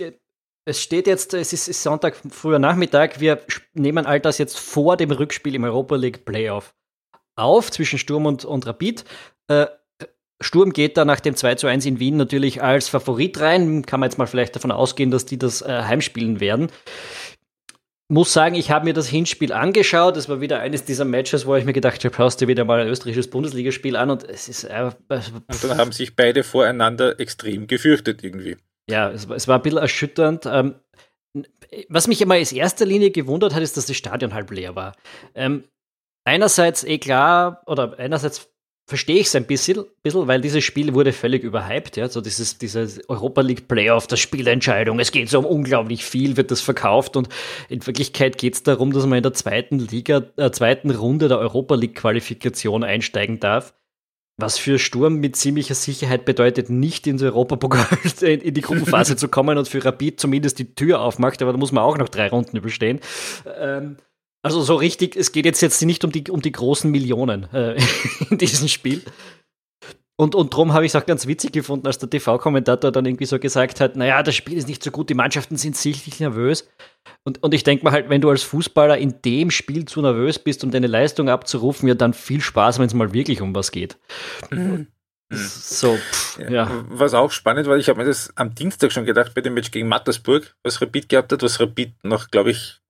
[0.65, 3.41] es steht jetzt, es ist, ist Sonntag früher Nachmittag, wir
[3.74, 6.74] nehmen all das jetzt vor dem Rückspiel im Europa League Playoff
[7.36, 9.06] auf zwischen Sturm und, und Rapid.
[9.48, 9.67] Äh,
[10.41, 13.86] Sturm geht da nach dem 2 zu 1 in Wien natürlich als Favorit rein.
[13.86, 16.69] Kann man jetzt mal vielleicht davon ausgehen, dass die das äh, heimspielen werden.
[18.10, 20.17] Muss sagen, ich habe mir das Hinspiel angeschaut.
[20.17, 22.82] Es war wieder eines dieser Matches, wo ich mir gedacht habe, schaust dir wieder mal
[22.82, 24.65] ein österreichisches Bundesligaspiel an und es ist.
[24.65, 28.58] Äh, und dann haben sich beide voreinander extrem gefürchtet irgendwie.
[28.89, 30.45] Ja, es, es war ein bisschen erschütternd.
[30.45, 30.75] Ähm,
[31.88, 34.93] was mich immer in erster Linie gewundert hat, ist, dass das Stadion halb leer war.
[35.34, 35.63] Ähm,
[36.25, 38.50] einerseits eh klar, oder einerseits
[38.91, 41.95] verstehe ich es ein bisschen, bisschen, weil dieses Spiel wurde völlig überhyped.
[41.95, 42.10] Ja?
[42.10, 46.51] So dieses, dieses Europa League Playoff, das Spielentscheidung, es geht so um unglaublich viel, wird
[46.51, 47.30] das verkauft und
[47.69, 51.39] in Wirklichkeit geht es darum, dass man in der zweiten Liga, äh, zweiten Runde der
[51.39, 53.73] Europa League Qualifikation einsteigen darf.
[54.36, 57.88] Was für Sturm mit ziemlicher Sicherheit bedeutet, nicht ins Europapokal
[58.21, 61.71] in die Gruppenphase zu kommen und für Rapid zumindest die Tür aufmacht, aber da muss
[61.71, 62.99] man auch noch drei Runden überstehen.
[63.58, 63.95] Ähm,
[64.43, 67.80] also so richtig, es geht jetzt, jetzt nicht um die, um die großen Millionen äh,
[68.30, 69.01] in diesem Spiel.
[70.17, 73.25] Und, und darum habe ich es auch ganz witzig gefunden, als der TV-Kommentator dann irgendwie
[73.25, 76.69] so gesagt hat, naja, das Spiel ist nicht so gut, die Mannschaften sind sichtlich nervös.
[77.23, 80.38] Und, und ich denke mal halt, wenn du als Fußballer in dem Spiel zu nervös
[80.38, 83.71] bist, um deine Leistung abzurufen, ja dann viel Spaß, wenn es mal wirklich um was
[83.71, 83.97] geht.
[84.51, 84.88] Mhm.
[85.34, 86.69] So, pff, ja.
[86.89, 89.71] Was auch spannend war, ich habe mir das am Dienstag schon gedacht bei dem Match
[89.71, 92.81] gegen Mattersburg, was Rapid gehabt hat, was Rapid noch, glaube ich,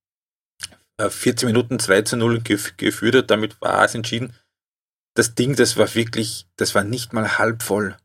[1.09, 4.33] 14 äh, Minuten 2 zu 0 gef geführt hat, damit war es entschieden.
[5.15, 7.97] Das Ding, das war wirklich, das war nicht mal halb voll.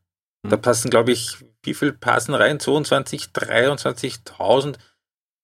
[0.43, 0.49] Mhm.
[0.49, 2.59] Da passen, glaube ich, wie viel passen rein?
[2.59, 4.75] 22, 23.000.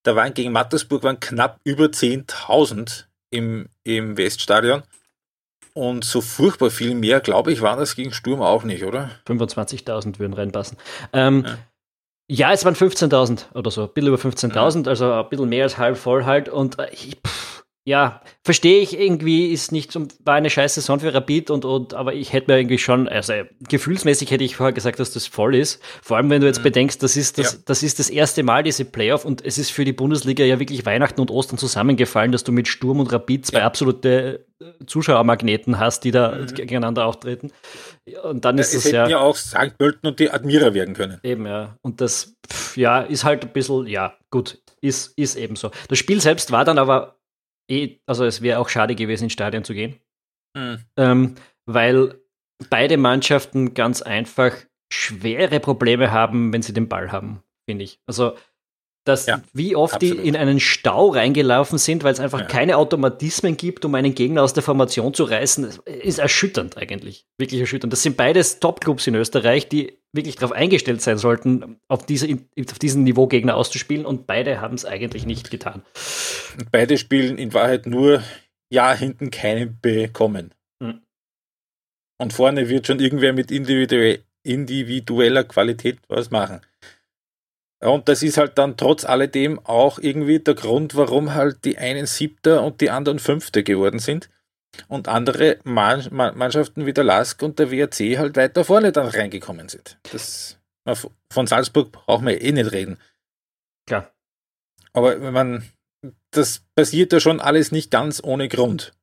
[0.04, 4.84] Da waren gegen Mattersburg waren knapp über 10.000 im, im Weststadion.
[5.74, 9.10] Und so furchtbar viel mehr, glaube ich, war das gegen Sturm auch nicht, oder?
[9.26, 10.78] 25.000 würden reinpassen.
[11.14, 11.58] Ähm, ja.
[12.28, 12.52] Ja.
[12.52, 14.90] es waren 15.000 oder so, ein bisschen über 15.000, ja.
[14.90, 16.50] also ein bisschen mehr als halb voll halt.
[16.50, 21.02] Und äh, ich, pff, ja, verstehe ich irgendwie, ist nicht so, war eine scheiß Saison
[21.02, 23.34] für Rapid und, und, aber ich hätte mir irgendwie schon, also
[23.68, 25.84] gefühlsmäßig hätte ich vorher gesagt, dass das voll ist.
[26.02, 26.64] Vor allem, wenn du jetzt mhm.
[26.64, 27.60] bedenkst, das ist das, ja.
[27.66, 30.86] das ist das erste Mal diese Playoff und es ist für die Bundesliga ja wirklich
[30.86, 33.66] Weihnachten und Ostern zusammengefallen, dass du mit Sturm und Rapid zwei ja.
[33.66, 36.48] absolute äh, Zuschauermagneten hast, die da mhm.
[36.48, 37.52] gegeneinander auftreten.
[38.24, 39.08] Und dann ist ja, es, es ja.
[39.10, 39.78] ja auch St.
[39.78, 41.20] Pölten und die Admira werden können.
[41.22, 41.76] Eben, ja.
[41.82, 45.70] Und das, pff, ja, ist halt ein bisschen, ja, gut, ist, ist eben so.
[45.90, 47.18] Das Spiel selbst war dann aber
[47.70, 50.00] eh, also es wäre auch schade gewesen, ins Stadion zu gehen.
[50.56, 50.80] Mhm.
[50.98, 52.22] Ähm, weil
[52.70, 54.54] beide Mannschaften ganz einfach
[54.92, 58.00] schwere Probleme haben, wenn sie den Ball haben, finde ich.
[58.06, 58.36] Also
[59.06, 60.20] dass ja, wie oft absolut.
[60.20, 62.46] die in einen Stau reingelaufen sind, weil es einfach ja.
[62.46, 67.26] keine Automatismen gibt, um einen Gegner aus der Formation zu reißen, ist erschütternd eigentlich.
[67.38, 67.92] Wirklich erschütternd.
[67.92, 72.28] Das sind beides Top-Clubs in Österreich, die wirklich darauf eingestellt sein sollten, auf, diese,
[72.70, 75.82] auf diesen Niveau Gegner auszuspielen und beide haben es eigentlich nicht getan.
[76.72, 78.24] Beide spielen in Wahrheit nur
[78.70, 80.54] ja hinten keinen bekommen.
[80.80, 81.02] Mhm.
[82.20, 86.62] Und vorne wird schon irgendwer mit individueller Qualität was machen.
[87.80, 92.06] Und das ist halt dann trotz alledem auch irgendwie der Grund, warum halt die einen
[92.06, 94.30] Siebter und die anderen Fünfte geworden sind.
[94.88, 100.00] Und andere Mannschaften wie der Lask und der WRC halt weiter vorne dann reingekommen sind.
[100.12, 100.58] Das,
[101.32, 102.98] von Salzburg brauchen wir eh nicht reden.
[103.86, 104.12] Klar.
[104.94, 105.70] Aber wenn man,
[106.32, 108.94] das passiert ja schon alles nicht ganz ohne Grund.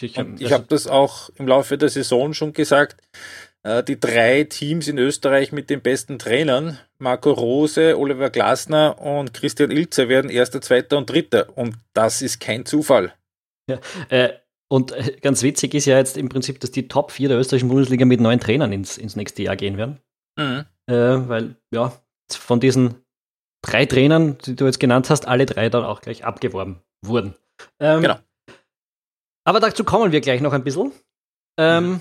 [0.00, 0.16] Ich
[0.52, 3.02] habe das auch im Laufe der Saison schon gesagt.
[3.62, 9.32] Äh, die drei Teams in Österreich mit den besten Trainern, Marco Rose, Oliver Glasner und
[9.32, 11.56] Christian Ilze, werden Erster, Zweiter und Dritter.
[11.56, 13.14] Und das ist kein Zufall.
[13.68, 14.34] Ja, äh,
[14.68, 17.68] und äh, ganz witzig ist ja jetzt im Prinzip, dass die Top 4 der österreichischen
[17.68, 20.00] Bundesliga mit neun Trainern ins, ins nächste Jahr gehen werden.
[20.38, 20.64] Mhm.
[20.86, 21.92] Äh, weil, ja,
[22.30, 22.96] von diesen
[23.62, 27.34] drei Trainern, die du jetzt genannt hast, alle drei dann auch gleich abgeworben wurden.
[27.80, 28.18] Ähm, genau.
[29.44, 30.92] Aber dazu kommen wir gleich noch ein bisschen.
[31.58, 32.00] Ähm, mhm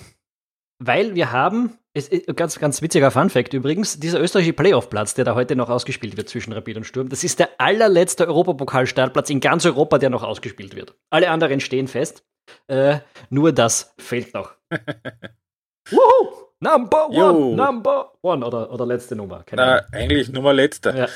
[0.79, 5.55] weil wir haben, es, ganz, ganz witziger Fun-Fact übrigens, dieser österreichische Playoff-Platz, der da heute
[5.55, 9.97] noch ausgespielt wird zwischen Rapid und Sturm, das ist der allerletzte Europapokal-Startplatz in ganz Europa,
[9.97, 10.95] der noch ausgespielt wird.
[11.09, 12.25] Alle anderen stehen fest.
[12.67, 14.55] Äh, nur das fehlt noch.
[15.89, 16.45] Wuhu!
[16.59, 17.55] Number one, Yo.
[17.55, 19.43] number one oder, oder letzte Nummer.
[19.51, 20.89] Na, eigentlich Nummer letzte.
[20.97, 21.07] Ja.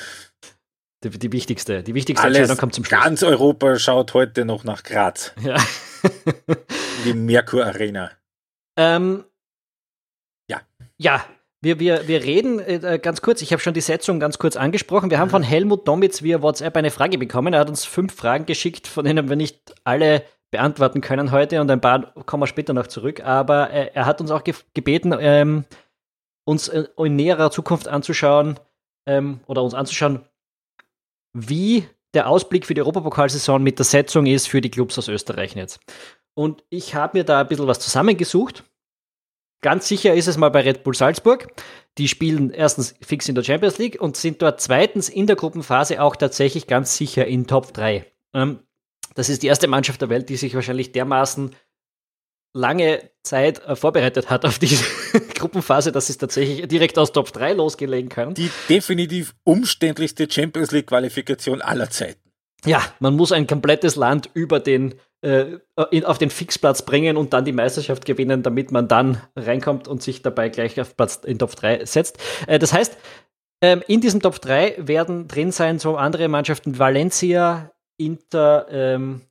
[1.04, 3.02] Die, die, wichtigste, die wichtigste Alles, Entscheidung kommt zum Schluss.
[3.02, 5.34] Ganz Europa schaut heute noch nach Graz.
[5.42, 5.58] Ja.
[7.04, 8.12] die Merkur Arena.
[8.78, 9.26] Ähm,
[11.02, 11.26] ja,
[11.62, 15.10] wir, wir, wir reden äh, ganz kurz, ich habe schon die Setzung ganz kurz angesprochen.
[15.10, 17.54] Wir haben von Helmut Domitz via WhatsApp eine Frage bekommen.
[17.54, 21.70] Er hat uns fünf Fragen geschickt, von denen wir nicht alle beantworten können heute und
[21.70, 23.22] ein paar kommen wir später noch zurück.
[23.22, 25.66] Aber äh, er hat uns auch ge gebeten, ähm,
[26.46, 28.60] uns äh, in näherer Zukunft anzuschauen
[29.06, 30.26] ähm, oder uns anzuschauen,
[31.34, 35.56] wie der Ausblick für die Europapokalsaison mit der Setzung ist für die Clubs aus Österreich
[35.56, 35.80] jetzt.
[36.34, 38.64] Und ich habe mir da ein bisschen was zusammengesucht
[39.62, 41.48] Ganz sicher ist es mal bei Red Bull Salzburg.
[41.98, 46.02] Die spielen erstens fix in der Champions League und sind dort zweitens in der Gruppenphase
[46.02, 48.06] auch tatsächlich ganz sicher in Top 3.
[48.34, 48.60] Ähm,
[49.20, 51.54] das ist die erste Mannschaft der Welt, die sich wahrscheinlich dermaßen
[52.54, 54.86] lange Zeit äh, vorbereitet hat auf diese
[55.36, 58.34] Gruppenphase, dass sie es tatsächlich direkt aus Top 3 losgelegen können.
[58.34, 62.32] Die definitiv umständlichste Champions League Qualifikation aller Zeiten.
[62.66, 65.58] Ja, man muss ein komplettes Land über den äh,
[65.92, 70.02] in, auf den Fixplatz bringen und dann die Meisterschaft gewinnen, damit man dann reinkommt und
[70.02, 72.18] sich dabei gleich auf Platz in Top 3 setzt.
[72.48, 72.98] Äh, das heißt,
[73.62, 79.22] ähm, in diesem Top 3 werden drin sein so andere Mannschaften Valencia, Inter, ähm,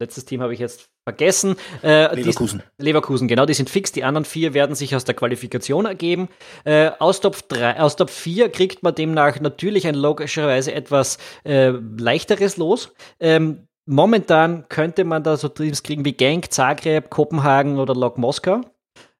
[0.00, 1.54] letztes Team habe ich jetzt vergessen.
[1.82, 2.62] Äh, Leverkusen.
[2.80, 3.92] Die, Leverkusen, genau, die sind fix.
[3.92, 6.28] Die anderen vier werden sich aus der Qualifikation ergeben.
[6.64, 11.68] Äh, aus, Top 3, aus Top 4 kriegt man demnach natürlich ein logischerweise etwas äh,
[11.68, 12.92] leichteres Los.
[13.20, 18.62] Ähm, momentan könnte man da so Teams kriegen wie Genk, Zagreb, Kopenhagen oder Lok Moskau.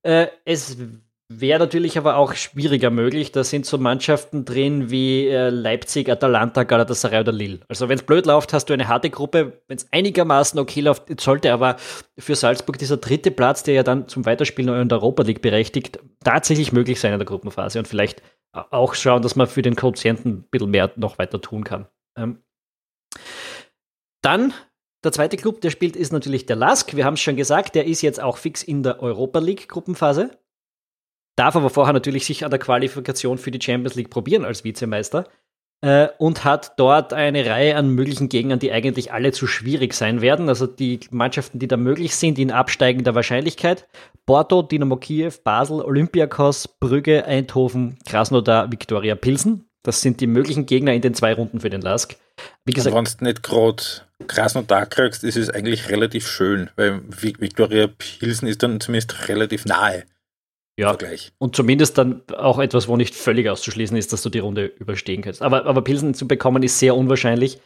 [0.02, 0.76] Äh, es
[1.28, 3.32] wäre natürlich aber auch schwieriger möglich.
[3.32, 7.60] Da sind so Mannschaften drin wie äh, Leipzig, Atalanta, Galatasaray oder Lille.
[7.68, 9.62] Also wenn es blöd läuft, hast du eine harte Gruppe.
[9.66, 11.76] Wenn es einigermaßen okay läuft, sollte aber
[12.18, 15.98] für Salzburg dieser dritte Platz, der ja dann zum Weiterspielen in der Europa League berechtigt,
[16.22, 20.30] tatsächlich möglich sein in der Gruppenphase und vielleicht auch schauen, dass man für den Quotienten
[20.30, 21.86] ein bisschen mehr noch weiter tun kann.
[22.16, 22.42] Ähm,
[24.22, 24.54] dann
[25.04, 26.96] der zweite Club, der spielt, ist natürlich der Lask.
[26.96, 30.30] Wir haben es schon gesagt, der ist jetzt auch fix in der Europa League Gruppenphase.
[31.36, 35.28] Darf aber vorher natürlich sich an der Qualifikation für die Champions League probieren als Vizemeister.
[35.82, 40.22] Äh, und hat dort eine Reihe an möglichen Gegnern, die eigentlich alle zu schwierig sein
[40.22, 40.48] werden.
[40.48, 43.86] Also die Mannschaften, die da möglich sind, in absteigender Wahrscheinlichkeit.
[44.24, 49.68] Porto, Dynamo Kiew, Basel, Olympiakos, Brügge, Eindhoven, Krasnodar, Viktoria Pilsen.
[49.82, 52.16] Das sind die möglichen Gegner in den zwei Runden für den Lask.
[52.64, 53.82] Wie gesagt, wenn du nicht gerade
[54.26, 60.04] Krasnodar kriegst, ist es eigentlich relativ schön, weil Viktoria Pilsen ist dann zumindest relativ nahe.
[60.78, 61.32] Ja, Vergleich.
[61.38, 65.22] und zumindest dann auch etwas, wo nicht völlig auszuschließen ist, dass du die Runde überstehen
[65.22, 65.40] kannst.
[65.40, 67.60] Aber, aber Pilsen zu bekommen ist sehr unwahrscheinlich.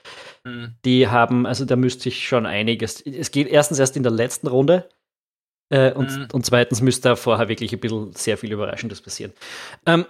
[0.45, 0.77] Mhm.
[0.85, 3.01] Die haben, also da müsste sich schon einiges.
[3.01, 4.89] Es geht erstens erst in der letzten Runde
[5.71, 6.29] äh, und, mhm.
[6.33, 9.33] und zweitens müsste da vorher wirklich ein bisschen sehr viel Überraschendes passieren.
[9.87, 10.07] Ähm,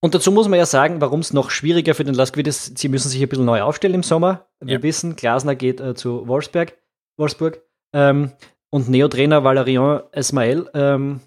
[0.00, 2.88] und dazu muss man ja sagen, warum es noch schwieriger für den Lask ist, sie
[2.88, 4.48] müssen sich ein bisschen neu aufstellen im Sommer.
[4.60, 4.82] Wir ja.
[4.82, 6.78] wissen, Glasner geht äh, zu Wolfsberg,
[7.18, 8.32] Wolfsburg ähm,
[8.70, 11.20] und Neotrainer Valerian Esmael ähm,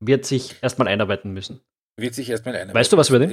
[0.00, 1.60] wird sich erstmal einarbeiten müssen.
[1.96, 2.78] Wird sich erstmal einarbeiten.
[2.78, 3.32] Weißt du, was würde?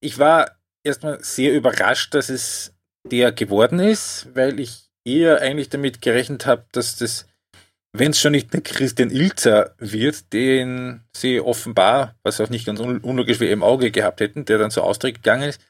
[0.00, 2.74] Ich war erstmal sehr überrascht, dass es
[3.10, 7.28] der geworden ist, weil ich eher eigentlich damit gerechnet habe, dass das,
[7.92, 12.80] wenn es schon nicht der Christian Ilzer wird, den sie offenbar, was auch nicht ganz
[12.80, 15.60] un unlogisch wie im Auge gehabt hätten, der dann zur Austria gegangen ist,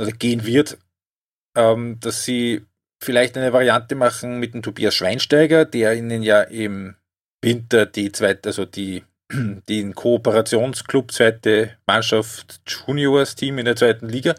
[0.00, 0.78] oder gehen wird,
[1.56, 2.64] ähm, dass sie
[3.02, 6.96] vielleicht eine Variante machen mit dem Tobias Schweinsteiger, der ihnen ja im
[7.42, 9.02] Winter die zweite, also die,
[9.68, 14.34] den Kooperationsclub zweite Mannschaft Juniors Team in der zweiten Liga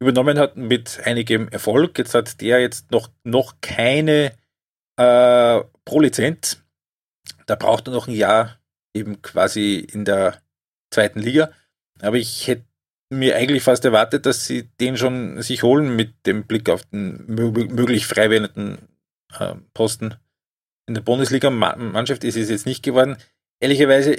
[0.00, 1.98] übernommen hat mit einigem Erfolg.
[1.98, 4.32] Jetzt hat der jetzt noch, noch keine
[4.96, 6.62] äh, Pro-Lizenz.
[7.46, 8.58] Da braucht er noch ein Jahr
[8.94, 10.40] eben quasi in der
[10.90, 11.50] zweiten Liga.
[12.00, 12.64] Aber ich hätte
[13.10, 17.24] mir eigentlich fast erwartet, dass sie den schon sich holen mit dem Blick auf den
[17.26, 18.78] möglich frei werdenden
[19.38, 20.14] äh, Posten
[20.88, 23.16] in der Bundesliga-Mannschaft ist es jetzt nicht geworden.
[23.60, 24.16] Ehrlicherweise,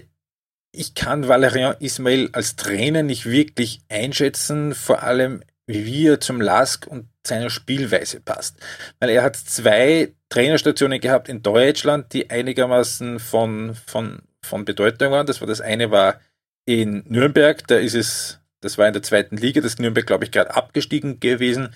[0.71, 6.87] ich kann Valerian Ismail als Trainer nicht wirklich einschätzen, vor allem wie er zum Lask
[6.87, 8.57] und seiner Spielweise passt.
[8.99, 15.27] Weil er hat zwei Trainerstationen gehabt in Deutschland, die einigermaßen von, von, von Bedeutung waren.
[15.27, 16.19] Das war das eine war
[16.65, 20.31] in Nürnberg, da ist es, das war in der zweiten Liga, das Nürnberg, glaube ich,
[20.31, 21.69] gerade abgestiegen gewesen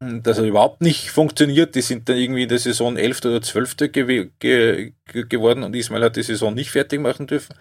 [0.00, 1.74] das hat überhaupt nicht funktioniert.
[1.74, 3.24] Die sind dann irgendwie in der Saison 11.
[3.26, 3.76] oder 12.
[3.92, 7.54] Ge ge geworden und Ismail hat die Saison nicht fertig machen dürfen.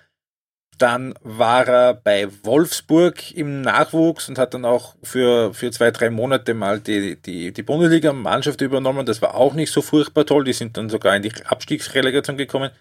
[0.78, 6.10] Dann war er bei Wolfsburg im Nachwuchs und hat dann auch für, für zwei, drei
[6.10, 9.06] Monate mal die, die, die Bundesliga-Mannschaft übernommen.
[9.06, 10.46] Das war auch nicht so furchtbar toll.
[10.46, 12.72] Die sind dann sogar in die Abstiegsrelegation gekommen.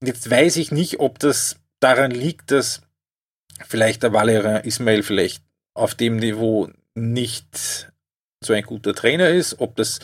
[0.00, 2.82] Und jetzt weiß ich nicht, ob das daran liegt, dass
[3.66, 5.42] vielleicht der Valerian Ismail vielleicht
[5.74, 7.91] auf dem Niveau nicht
[8.44, 10.00] so ein guter Trainer ist, ob das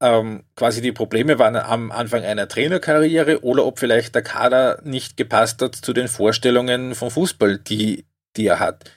[0.00, 5.16] ähm, quasi die Probleme waren am Anfang einer Trainerkarriere oder ob vielleicht der Kader nicht
[5.16, 8.90] gepasst hat zu den Vorstellungen vom Fußball, die, die er hat.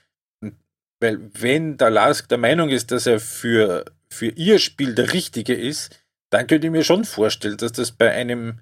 [1.00, 5.56] Weil wenn der Lask der Meinung ist, dass er für, für ihr Spiel der Richtige
[5.56, 8.60] ist, dann könnte ich mir schon vorstellen, dass das bei einem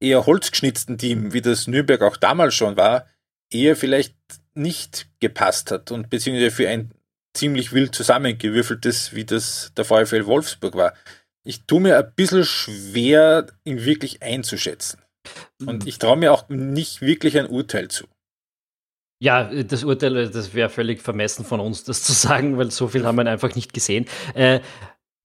[0.00, 3.06] eher holzgeschnitzten Team, wie das Nürnberg auch damals schon war,
[3.50, 4.16] eher vielleicht
[4.54, 6.92] nicht gepasst hat und beziehungsweise für ein
[7.34, 10.94] ziemlich wild zusammengewürfeltes, wie das der VfL Wolfsburg war.
[11.44, 15.00] Ich tue mir ein bisschen schwer, ihn wirklich einzuschätzen.
[15.60, 15.88] Und mhm.
[15.88, 18.06] ich traue mir auch nicht wirklich ein Urteil zu.
[19.22, 23.04] Ja, das Urteil, das wäre völlig vermessen von uns, das zu sagen, weil so viel
[23.04, 24.06] haben wir einfach nicht gesehen.
[24.34, 24.60] Äh,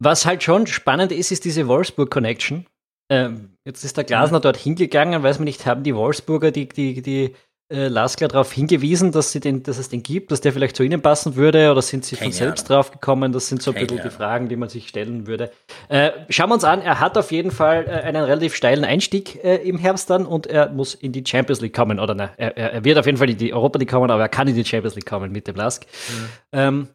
[0.01, 2.65] was halt schon spannend ist, ist diese Wolfsburg-Connection.
[3.11, 3.31] Äh,
[3.65, 7.35] jetzt ist der Glasner dort hingegangen, weiß man nicht, haben die Wolfsburger die, die, die
[7.69, 10.83] äh, Laskler darauf hingewiesen, dass, sie den, dass es den gibt, dass der vielleicht zu
[10.83, 12.83] ihnen passen würde oder sind sie Keine von selbst Ahnung.
[12.83, 13.31] drauf gekommen?
[13.31, 15.51] Das sind so ein bisschen die Fragen, die man sich stellen würde.
[15.87, 19.43] Äh, schauen wir uns an, er hat auf jeden Fall äh, einen relativ steilen Einstieg
[19.43, 22.57] äh, im Herbst dann und er muss in die Champions League kommen oder ne, er,
[22.57, 24.65] er wird auf jeden Fall in die Europa League kommen, aber er kann in die
[24.65, 25.85] Champions League kommen mit dem Lask.
[25.85, 26.29] Mhm.
[26.51, 26.87] Ähm,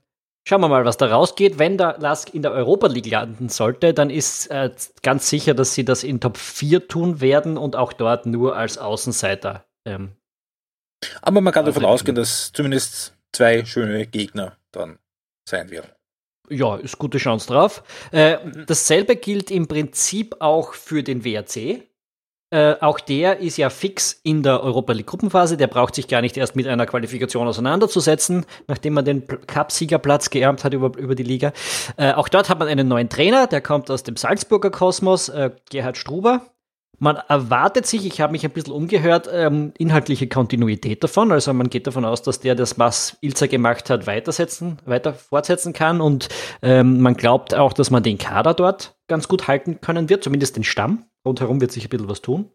[0.46, 1.58] Schauen wir mal, was da rausgeht.
[1.58, 4.70] Wenn der Lask in der Europa League landen sollte, dann ist äh,
[5.02, 8.76] ganz sicher, dass sie das in Top 4 tun werden und auch dort nur als
[8.76, 10.12] Außenseiter ähm,
[11.22, 14.98] aber man kann davon ausgehen, dass zumindest zwei schöne Gegner dann
[15.48, 15.90] sein werden.
[16.50, 17.82] Ja, ist gute Chance drauf.
[18.12, 18.64] Äh, mhm.
[18.66, 21.88] dasselbe gilt im Prinzip auch für den WRC.
[22.50, 25.56] Äh, auch der ist ja fix in der Europa League Gruppenphase.
[25.56, 30.64] Der braucht sich gar nicht erst mit einer Qualifikation auseinanderzusetzen, nachdem man den Cup-Siegerplatz geerbt
[30.64, 31.52] hat über, über die Liga.
[31.96, 35.50] Äh, auch dort hat man einen neuen Trainer, der kommt aus dem Salzburger Kosmos, äh,
[35.70, 36.42] Gerhard Struber.
[37.04, 41.32] Man erwartet sich, ich habe mich ein bisschen umgehört, ähm, inhaltliche Kontinuität davon.
[41.32, 45.74] Also man geht davon aus, dass der das, was Ilzer gemacht hat, weitersetzen, weiter fortsetzen
[45.74, 46.00] kann.
[46.00, 46.30] Und
[46.62, 50.56] ähm, man glaubt auch, dass man den Kader dort ganz gut halten können wird, zumindest
[50.56, 51.04] den Stamm.
[51.26, 52.50] Rundherum wird sich ein bisschen was tun.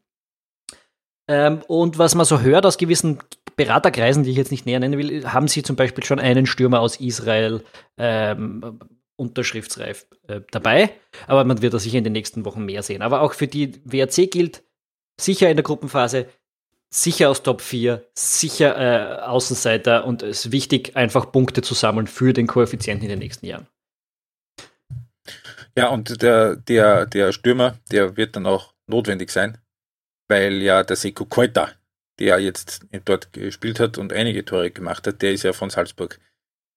[1.27, 3.19] Ähm, und was man so hört aus gewissen
[3.55, 6.79] Beraterkreisen, die ich jetzt nicht näher nennen will, haben sie zum Beispiel schon einen Stürmer
[6.79, 7.63] aus Israel
[7.99, 8.79] ähm,
[9.19, 10.91] unterschriftsreif äh, dabei.
[11.27, 13.01] Aber man wird da sicher in den nächsten Wochen mehr sehen.
[13.01, 14.63] Aber auch für die WRC gilt
[15.19, 16.27] sicher in der Gruppenphase,
[16.89, 22.07] sicher aus Top 4, sicher äh, Außenseiter und es ist wichtig, einfach Punkte zu sammeln
[22.07, 23.67] für den Koeffizienten in den nächsten Jahren.
[25.77, 29.59] Ja, und der, der, der Stürmer, der wird dann auch notwendig sein,
[30.27, 31.69] weil ja der Seko Koita,
[32.19, 36.19] der jetzt dort gespielt hat und einige Tore gemacht hat, der ist ja von Salzburg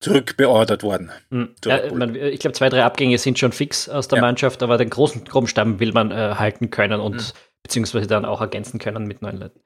[0.03, 1.11] zurückbeordert worden.
[1.31, 1.51] Mhm.
[1.65, 4.23] Ja, man, ich glaube, zwei, drei Abgänge sind schon fix aus der ja.
[4.23, 7.39] Mannschaft, aber den großen Gruppenstamm will man äh, halten können und mhm.
[7.63, 9.61] beziehungsweise dann auch ergänzen können mit neuen Leuten.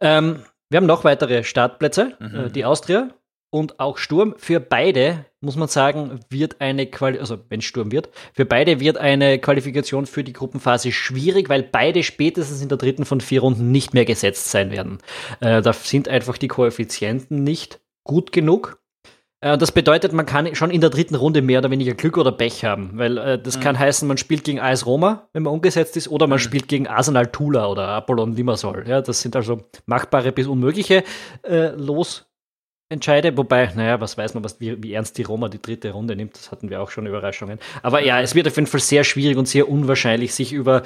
[0.00, 2.12] Ähm, wir haben noch weitere Startplätze.
[2.20, 2.34] Mhm.
[2.34, 3.10] Äh, die Austria
[3.50, 4.34] und auch Sturm.
[4.38, 8.96] Für beide, muss man sagen, wird eine Quali also wenn Sturm wird, für beide wird
[8.96, 13.72] eine Qualifikation für die Gruppenphase schwierig, weil beide spätestens in der dritten von vier Runden
[13.72, 14.98] nicht mehr gesetzt sein werden.
[15.40, 18.79] Äh, da sind einfach die Koeffizienten nicht gut genug.
[19.40, 22.32] Äh, das bedeutet, man kann schon in der dritten Runde mehr oder weniger Glück oder
[22.32, 23.62] Pech haben, weil äh, das mhm.
[23.62, 26.42] kann heißen, man spielt gegen AS Roma, wenn man umgesetzt ist, oder man mhm.
[26.42, 28.84] spielt gegen Arsenal Tula oder Apollon Limassol.
[28.86, 31.04] Ja, das sind also machbare bis unmögliche
[31.42, 32.29] äh, Los
[32.90, 33.36] entscheide.
[33.36, 36.36] Wobei, naja, was weiß man, was, wie, wie, ernst die Roma die dritte Runde nimmt.
[36.36, 37.58] Das hatten wir auch schon Überraschungen.
[37.82, 40.82] Aber ja, es wird auf jeden Fall sehr schwierig und sehr unwahrscheinlich, sich über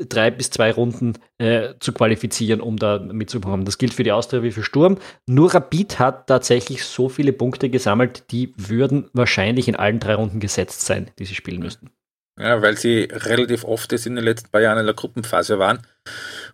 [0.00, 3.64] drei bis zwei Runden äh, zu qualifizieren, um da mitzubekommen.
[3.64, 4.98] Das gilt für die Austria wie für Sturm.
[5.26, 10.40] Nur Rapid hat tatsächlich so viele Punkte gesammelt, die würden wahrscheinlich in allen drei Runden
[10.40, 11.90] gesetzt sein, die sie spielen müssten.
[12.40, 15.86] Ja, weil sie relativ oft jetzt in den letzten paar Jahren in der Gruppenphase waren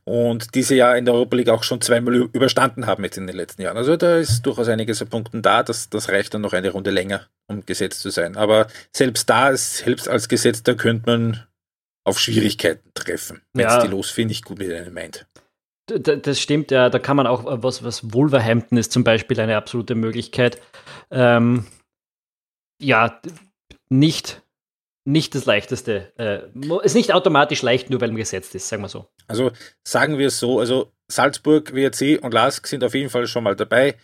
[0.05, 3.37] und diese ja in der Europa League auch schon zweimal überstanden haben jetzt in den
[3.37, 3.77] letzten Jahren.
[3.77, 6.91] Also da ist durchaus einiges an Punkten da, das, das reicht dann noch eine Runde
[6.91, 8.37] länger, um gesetzt zu sein.
[8.37, 11.47] Aber selbst da, selbst als Gesetzter, könnte man
[12.05, 13.83] auf Schwierigkeiten treffen, wenn es ja.
[13.83, 15.27] die Los nicht gut mit einem meint.
[15.87, 19.95] Das stimmt, ja, da kann man auch, was, was Wolverhampton ist zum Beispiel eine absolute
[19.95, 20.61] Möglichkeit.
[21.11, 21.67] Ähm,
[22.81, 23.21] ja,
[23.89, 24.43] nicht
[25.09, 26.13] nicht das leichteste.
[26.19, 29.09] Äh, ist nicht automatisch leicht, nur weil man gesetzt ist, sagen wir so.
[29.27, 29.51] Also
[29.83, 33.57] sagen wir es so, also Salzburg, WRC und Lask sind auf jeden Fall schon mal
[33.57, 33.97] dabei.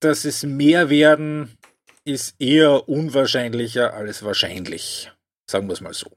[0.00, 1.56] Dass es mehr werden,
[2.04, 5.12] ist eher unwahrscheinlicher als wahrscheinlich.
[5.48, 6.10] Sagen wir es mal so.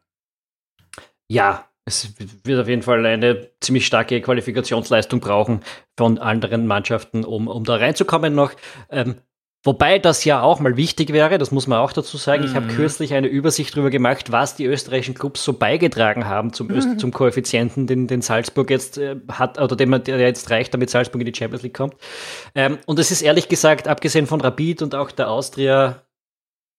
[1.30, 2.12] Ja, es
[2.44, 5.62] wird auf jeden Fall eine ziemlich starke Qualifikationsleistung brauchen
[5.96, 8.54] von anderen Mannschaften, um, um da reinzukommen noch.
[8.90, 9.22] Ähm,
[9.66, 12.44] Wobei das ja auch mal wichtig wäre, das muss man auch dazu sagen.
[12.44, 12.48] Mhm.
[12.48, 16.68] Ich habe kürzlich eine Übersicht darüber gemacht, was die österreichischen Clubs so beigetragen haben zum,
[16.68, 17.00] mhm.
[17.00, 21.20] zum Koeffizienten, den, den Salzburg jetzt äh, hat, oder den, der jetzt reicht, damit Salzburg
[21.22, 21.96] in die Champions League kommt.
[22.54, 26.04] Ähm, und es ist ehrlich gesagt, abgesehen von Rapid und auch der Austria,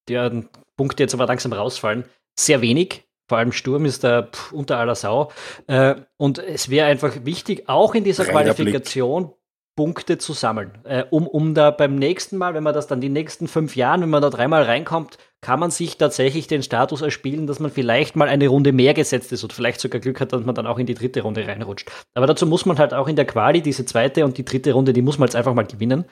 [0.07, 0.47] deren
[0.77, 2.05] Punkte jetzt aber langsam rausfallen,
[2.39, 3.03] sehr wenig.
[3.27, 5.29] Vor allem Sturm ist da pff, unter aller Sau.
[5.67, 9.36] Äh, und es wäre einfach wichtig, auch in dieser Reiner Qualifikation Blick.
[9.77, 10.71] Punkte zu sammeln.
[10.83, 14.01] Äh, um, um da beim nächsten Mal, wenn man das dann die nächsten fünf Jahren,
[14.01, 18.15] wenn man da dreimal reinkommt, kann man sich tatsächlich den Status erspielen, dass man vielleicht
[18.15, 20.79] mal eine Runde mehr gesetzt ist und vielleicht sogar Glück hat, dass man dann auch
[20.79, 21.89] in die dritte Runde reinrutscht.
[22.15, 24.93] Aber dazu muss man halt auch in der Quali, diese zweite und die dritte Runde,
[24.93, 26.05] die muss man jetzt einfach mal gewinnen,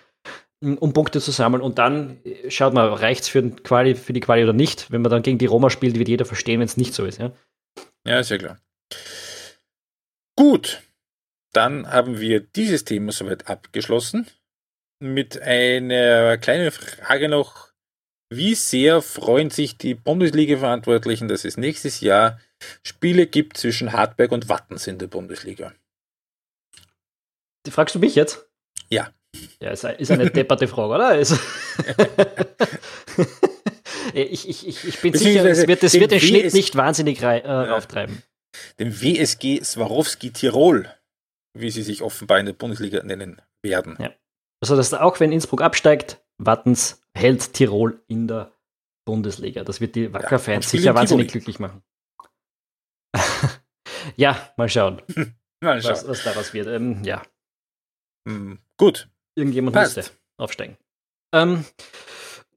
[0.62, 1.64] um Punkte zu sammeln.
[1.64, 4.92] Und dann äh, schaut man, reicht es für, für die Quali oder nicht.
[4.92, 7.18] Wenn man dann gegen die Roma spielt, wird jeder verstehen, wenn es nicht so ist.
[7.18, 7.32] Ja,
[8.06, 8.58] ja ist ja klar.
[10.36, 10.84] Gut,
[11.56, 14.28] dann haben wir dieses Thema soweit abgeschlossen.
[15.00, 17.70] Mit einer kleinen Frage noch.
[18.30, 22.40] Wie sehr freuen sich die Bundesliga-Verantwortlichen, dass es nächstes Jahr
[22.84, 25.74] Spiele gibt zwischen Hartberg und Wattens in der Bundesliga?
[27.66, 28.48] Die fragst du mich jetzt?
[28.90, 29.12] Ja.
[29.60, 31.20] Ja, ist, eine depperte Frage, oder?
[34.14, 37.42] ich, ich, ich, ich bin sicher, es wird, es wird den Schnitt nicht wahnsinnig äh,
[37.44, 38.24] auftreiben.
[38.80, 40.90] Dem WSG Swarovski Tirol
[41.56, 43.98] wie sie sich offenbar in der Bundesliga nennen werden.
[44.00, 44.12] Ja.
[44.62, 48.52] Also, dass auch wenn Innsbruck absteigt, Wattens hält Tirol in der
[49.06, 49.64] Bundesliga.
[49.64, 51.82] Das wird die Wacker-Fans ja, sicher wahnsinnig glücklich machen.
[54.18, 55.02] ja, mal schauen,
[55.62, 55.92] mal schauen.
[55.92, 56.68] Was, was, daraus wird.
[56.68, 57.22] Ähm, ja.
[58.28, 59.08] Mm, gut.
[59.36, 59.98] Irgendjemand Passt.
[59.98, 60.78] musste aufsteigen.
[61.34, 61.66] Ähm,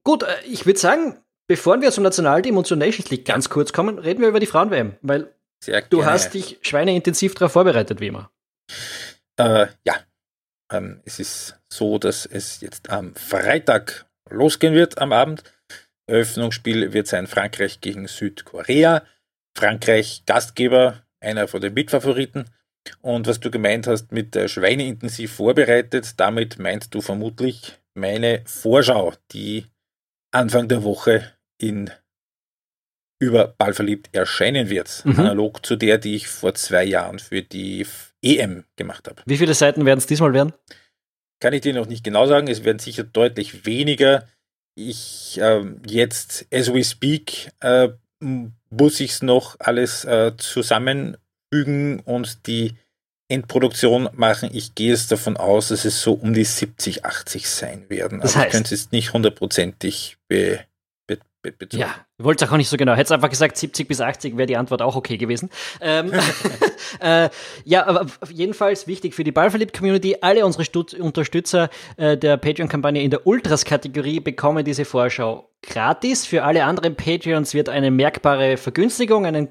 [0.03, 3.71] gut, äh, ich würde sagen, bevor wir zum Nationalteam und zur Nations League ganz kurz
[3.71, 5.33] kommen, reden wir über die Frauen-WM, weil
[5.89, 8.31] du hast dich schweineintensiv darauf vorbereitet, wie immer.
[9.37, 9.95] Äh, ja.
[10.71, 15.43] Ähm, es ist so, dass es jetzt am Freitag losgehen wird am Abend.
[16.07, 19.03] Eröffnungsspiel wird sein Frankreich gegen Südkorea.
[19.57, 22.45] Frankreich Gastgeber, einer von den Mitfavoriten.
[23.01, 29.13] Und was du gemeint hast mit der Schweineintensiv vorbereitet, damit meinst du vermutlich meine Vorschau,
[29.31, 29.65] die
[30.31, 31.91] Anfang der Woche in
[33.21, 35.03] über Ballverliebt erscheinen wird.
[35.03, 35.19] Mhm.
[35.19, 37.85] Analog zu der, die ich vor zwei Jahren für die
[38.21, 39.21] EM gemacht habe.
[39.25, 40.53] Wie viele Seiten werden es diesmal werden?
[41.39, 42.47] Kann ich dir noch nicht genau sagen.
[42.47, 44.27] Es werden sicher deutlich weniger.
[44.75, 47.89] Ich äh, jetzt, as we speak, äh,
[48.19, 52.75] muss ich es noch alles äh, zusammenfügen und die
[53.29, 54.49] Endproduktion machen.
[54.51, 58.19] Ich gehe es davon aus, dass es so um die 70, 80 sein werden.
[58.19, 60.59] Das heißt, ich könnte es nicht hundertprozentig be
[61.41, 61.77] Bitte.
[61.77, 62.95] Ja, ich wollte es auch nicht so genau.
[62.95, 65.49] Hätte einfach gesagt, 70 bis 80 wäre die Antwort auch okay gewesen.
[65.79, 66.11] Ähm,
[66.99, 67.29] äh,
[67.63, 70.17] ja, aber jedenfalls wichtig für die Ballverliebt-Community.
[70.19, 76.25] Alle unsere Stut Unterstützer äh, der Patreon-Kampagne in der Ultras-Kategorie bekommen diese Vorschau gratis.
[76.25, 79.49] Für alle anderen Patreons wird eine merkbare Vergünstigung, einen,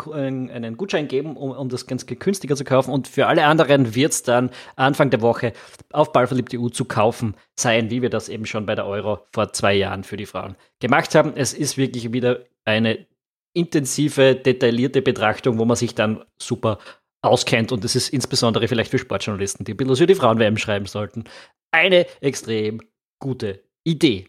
[0.51, 2.91] einen Gutschein geben, um, um das ganz günstiger zu kaufen.
[2.91, 5.53] Und für alle anderen wird es dann Anfang der Woche
[5.93, 9.75] auf Ballverliebt.eu zu kaufen sein, wie wir das eben schon bei der Euro vor zwei
[9.75, 11.33] Jahren für die Frauen gemacht haben.
[11.35, 13.07] Es ist wirklich wieder eine
[13.55, 16.79] intensive, detaillierte Betrachtung, wo man sich dann super
[17.23, 17.73] auskennt.
[17.73, 21.25] Und das ist insbesondere vielleicht für Sportjournalisten, die ein bisschen über die Frauen-WM schreiben sollten,
[21.73, 22.81] eine extrem
[23.19, 24.29] gute Idee.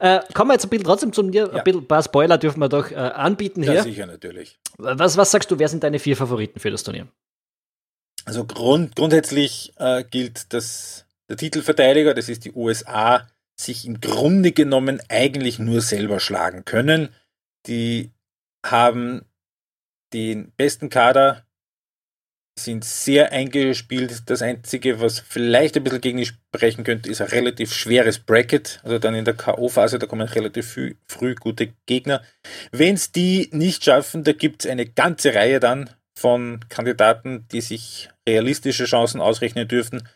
[0.00, 1.46] Äh, kommen wir jetzt ein bisschen trotzdem zu dir.
[1.46, 1.52] Ja.
[1.52, 3.74] Ein, bisschen, ein paar Spoiler dürfen wir doch äh, anbieten hier.
[3.74, 4.58] Ja, sicher, natürlich.
[4.78, 7.06] Was, was sagst du, wer sind deine vier Favoriten für das Turnier?
[8.24, 13.26] Also grund, grundsätzlich äh, gilt, dass der Titelverteidiger, das ist die USA,
[13.56, 17.10] sich im Grunde genommen eigentlich nur selber schlagen können.
[17.66, 18.12] Die
[18.64, 19.24] haben
[20.12, 21.46] den besten Kader
[22.58, 24.28] sind sehr eingespielt.
[24.28, 28.80] Das Einzige, was vielleicht ein bisschen gegen die sprechen könnte, ist ein relativ schweres Bracket.
[28.84, 32.22] Also dann in der K.O.-Phase, da kommen relativ früh, früh gute Gegner.
[32.70, 37.62] Wenn es die nicht schaffen, da gibt es eine ganze Reihe dann von Kandidaten, die
[37.62, 40.06] sich realistische Chancen ausrechnen dürften.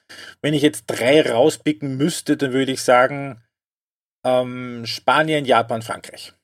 [0.43, 3.43] Wenn ich jetzt drei rauspicken müsste, dann würde ich sagen
[4.25, 6.36] ähm, Spanien, Japan, Frankreich.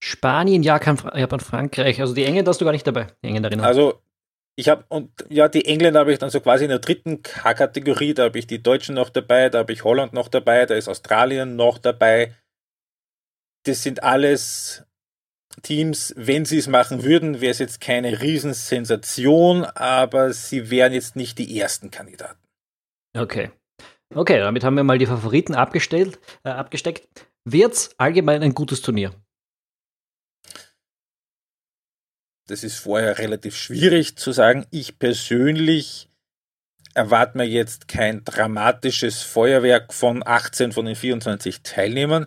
[0.00, 2.00] Spanien, Japan, Frankreich.
[2.00, 3.64] Also die Engländer hast du gar nicht dabei, die Engländerinnen.
[3.64, 4.00] Also
[4.56, 8.14] ich habe, und ja, die Engländer habe ich dann so quasi in der dritten K-Kategorie,
[8.14, 10.88] da habe ich die Deutschen noch dabei, da habe ich Holland noch dabei, da ist
[10.88, 12.34] Australien noch dabei.
[13.64, 14.84] Das sind alles
[15.62, 21.16] Teams, wenn sie es machen würden, wäre es jetzt keine Riesensensation, aber sie wären jetzt
[21.16, 22.38] nicht die ersten Kandidaten.
[23.16, 23.50] Okay.
[24.14, 27.06] Okay, damit haben wir mal die Favoriten abgestellt, äh, abgesteckt.
[27.44, 29.12] Wird es allgemein ein gutes Turnier?
[32.48, 34.66] Das ist vorher relativ schwierig zu sagen.
[34.70, 36.08] Ich persönlich
[36.94, 42.26] erwarte mir jetzt kein dramatisches Feuerwerk von 18 von den 24 Teilnehmern.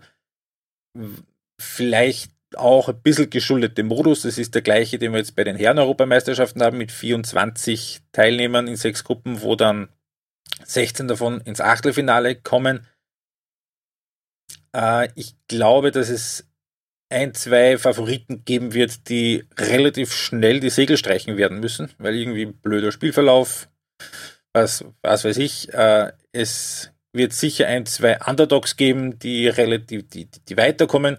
[1.59, 4.21] Vielleicht auch ein bisschen geschuldet dem Modus.
[4.21, 8.75] Das ist der gleiche, den wir jetzt bei den Herren-Europameisterschaften haben, mit 24 Teilnehmern in
[8.75, 9.89] sechs Gruppen, wo dann
[10.63, 12.85] 16 davon ins Achtelfinale kommen.
[14.75, 16.50] Äh, ich glaube, dass es
[17.11, 22.45] ein, zwei Favoriten geben wird, die relativ schnell die Segel streichen werden müssen, weil irgendwie
[22.45, 23.69] blöder Spielverlauf,
[24.53, 25.73] was, was weiß ich.
[25.73, 31.17] Äh, es wird sicher ein, zwei Underdogs geben, die relativ, die, die weiterkommen,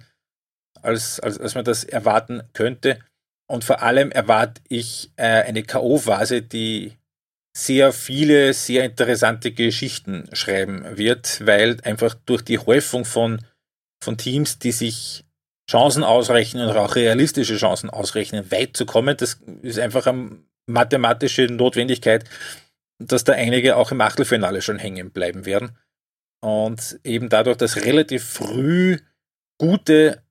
[0.80, 2.98] als, als, als man das erwarten könnte.
[3.46, 6.96] Und vor allem erwarte ich äh, eine K.O.-Phase, die
[7.54, 13.44] sehr viele, sehr interessante Geschichten schreiben wird, weil einfach durch die Häufung von,
[14.02, 15.24] von Teams, die sich
[15.70, 19.16] Chancen ausrechnen oder auch realistische Chancen ausrechnen, weit zu kommen.
[19.16, 22.24] Das ist einfach eine mathematische Notwendigkeit,
[22.98, 25.78] dass da einige auch im Achtelfinale schon hängen bleiben werden.
[26.40, 28.98] Und eben dadurch, dass relativ früh
[29.58, 30.22] gute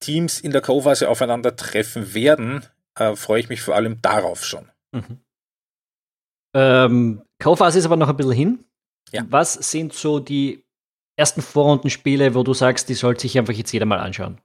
[0.00, 2.64] Teams in der K.O.-Phase aufeinandertreffen werden,
[2.96, 4.70] äh, freue ich mich vor allem darauf schon.
[4.92, 5.20] Mhm.
[6.54, 8.64] Ähm, K.O.-Phase ist aber noch ein bisschen hin.
[9.12, 9.24] Ja.
[9.28, 10.64] Was sind so die
[11.16, 14.40] ersten Vorrundenspiele, wo du sagst, die sollte sich einfach jetzt jeder mal anschauen?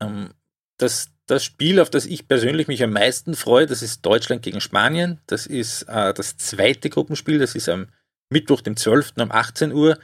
[0.00, 0.30] Ähm,
[0.78, 4.60] das, das Spiel, auf das ich persönlich mich am meisten freue, das ist Deutschland gegen
[4.60, 5.20] Spanien.
[5.26, 7.88] Das ist äh, das zweite Gruppenspiel, das ist am
[8.30, 9.12] Mittwoch, dem 12.
[9.18, 9.98] um 18 Uhr.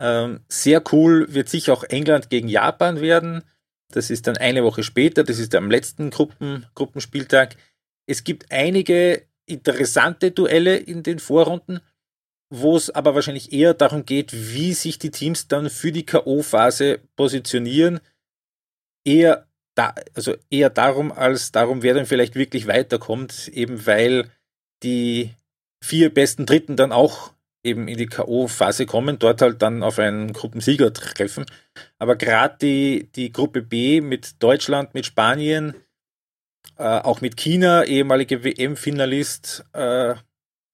[0.00, 3.42] Ähm, sehr cool wird sicher auch England gegen Japan werden.
[3.92, 7.56] Das ist dann eine Woche später, das ist am letzten Gruppen, Gruppenspieltag.
[8.06, 11.80] Es gibt einige interessante Duelle in den Vorrunden,
[12.50, 17.00] wo es aber wahrscheinlich eher darum geht, wie sich die Teams dann für die K.O.-Phase
[17.16, 18.00] positionieren
[19.04, 24.30] eher da, also eher darum, als darum, wer dann vielleicht wirklich weiterkommt, eben weil
[24.82, 25.30] die
[25.82, 27.32] vier besten Dritten dann auch
[27.64, 31.46] eben in die K.O.-Phase kommen, dort halt dann auf einen Gruppensieger treffen.
[31.98, 35.74] Aber gerade die, die Gruppe B mit Deutschland, mit Spanien,
[36.76, 40.14] äh, auch mit China, ehemalige WM-Finalist, äh,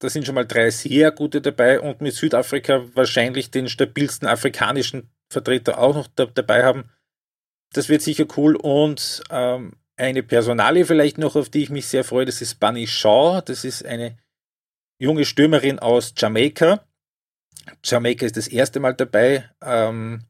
[0.00, 5.10] da sind schon mal drei sehr gute dabei und mit Südafrika wahrscheinlich den stabilsten afrikanischen
[5.30, 6.90] Vertreter auch noch da, dabei haben.
[7.72, 12.04] Das wird sicher cool und ähm, eine Personalie vielleicht noch, auf die ich mich sehr
[12.04, 13.42] freue, das ist Bunny Shaw.
[13.44, 14.16] Das ist eine
[14.98, 16.84] junge Stürmerin aus Jamaika.
[17.84, 20.24] Jamaika ist das erste Mal dabei, ähm,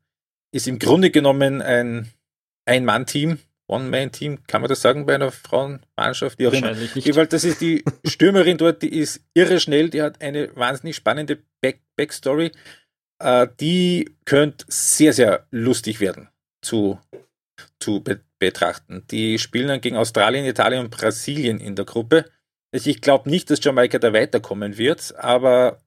[0.53, 2.11] ist im Grunde genommen ein
[2.67, 3.39] Ein-Mann-Team,
[3.69, 6.39] One-Man-Team, kann man das sagen bei einer Frauenmannschaft?
[6.39, 6.73] Wie auch immer.
[6.73, 11.39] Jedenfalls, das ist die Stürmerin dort, die ist irre schnell, die hat eine wahnsinnig spannende
[11.61, 12.51] Back Backstory.
[13.21, 16.29] Äh, die könnte sehr, sehr lustig werden
[16.63, 16.99] zu,
[17.79, 19.05] zu be betrachten.
[19.11, 22.25] Die spielen dann gegen Australien, Italien und Brasilien in der Gruppe.
[22.73, 25.81] Ich glaube nicht, dass Jamaika da weiterkommen wird, aber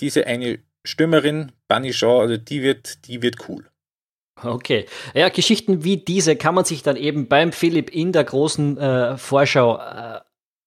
[0.00, 3.68] diese eine Stürmerin, Bunny Shaw, also die wird, die wird cool.
[4.42, 4.86] Okay.
[5.14, 9.16] Ja, Geschichten wie diese kann man sich dann eben beim Philipp in der großen äh,
[9.16, 10.20] Vorschau äh,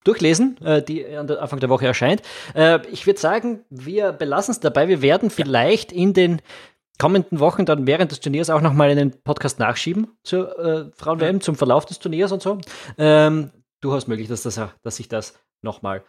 [0.03, 2.22] durchlesen, äh, die Anfang der Woche erscheint.
[2.53, 4.88] Äh, ich würde sagen, wir belassen es dabei.
[4.88, 6.41] Wir werden vielleicht in den
[6.97, 11.55] kommenden Wochen dann während des Turniers auch nochmal einen Podcast nachschieben zur äh, Frauen-WM, zum
[11.55, 12.59] Verlauf des Turniers und so.
[12.97, 16.03] Ähm, durchaus möglich, dass, das, dass sich das nochmal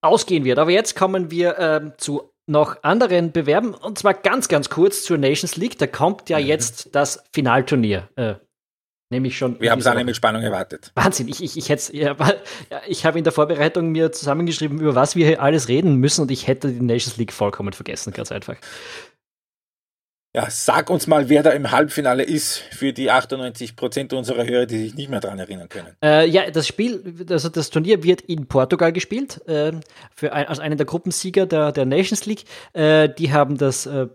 [0.00, 0.58] ausgehen wird.
[0.58, 3.74] Aber jetzt kommen wir ähm, zu noch anderen bewerben.
[3.74, 5.78] Und zwar ganz, ganz kurz zur Nations League.
[5.78, 6.46] Da kommt ja mhm.
[6.46, 8.08] jetzt das Finalturnier.
[8.16, 8.34] Äh,
[9.10, 9.60] nämlich schon.
[9.60, 10.90] Wir haben es alle mit Spannung erwartet.
[10.94, 11.28] Wahnsinn.
[11.28, 12.16] Ich, ich, ich, ja,
[12.88, 16.30] ich habe in der Vorbereitung mir zusammengeschrieben, über was wir hier alles reden müssen und
[16.30, 18.56] ich hätte die Nations League vollkommen vergessen, ganz einfach.
[20.34, 24.64] Ja, sag uns mal, wer da im Halbfinale ist für die 98 Prozent unserer Hörer,
[24.64, 25.94] die sich nicht mehr daran erinnern können.
[26.02, 29.72] Äh, ja, das Spiel, also das Turnier wird in Portugal gespielt, äh,
[30.14, 32.44] für ein, als einen der Gruppensieger der, der Nations League.
[32.72, 34.06] Äh, die haben das, äh,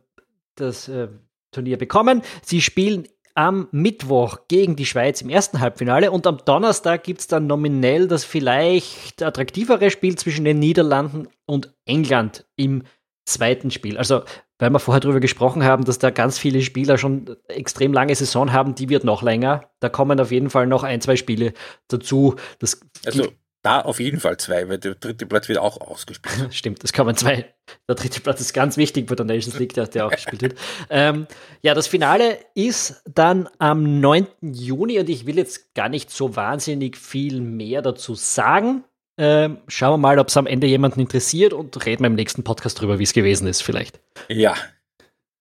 [0.55, 1.09] das äh,
[1.51, 2.23] Turnier bekommen.
[2.41, 7.27] Sie spielen am Mittwoch gegen die Schweiz im ersten Halbfinale und am Donnerstag gibt es
[7.27, 12.81] dann nominell das vielleicht attraktivere Spiel zwischen den Niederlanden und England im
[13.25, 13.99] zweiten Spiel.
[13.99, 14.23] Also
[14.59, 18.53] weil wir vorher darüber gesprochen haben, dass da ganz viele Spieler schon extrem lange Saison
[18.53, 19.69] haben, die wird noch länger.
[19.79, 21.53] Da kommen auf jeden Fall noch ein, zwei Spiele
[21.87, 22.35] dazu.
[22.59, 23.27] Das also
[23.63, 26.53] da auf jeden Fall zwei, weil der dritte Platz wird auch ausgespielt.
[26.53, 27.53] Stimmt, das kommen zwei.
[27.89, 30.55] Der dritte Platz ist ganz wichtig bei der Nations League, der, der auch gespielt wird.
[30.89, 31.27] Ähm,
[31.61, 34.27] ja, das Finale ist dann am 9.
[34.41, 38.85] Juni und ich will jetzt gar nicht so wahnsinnig viel mehr dazu sagen.
[39.17, 42.43] Ähm, schauen wir mal, ob es am Ende jemanden interessiert und reden wir im nächsten
[42.43, 43.99] Podcast drüber, wie es gewesen ist, vielleicht.
[44.29, 44.55] Ja,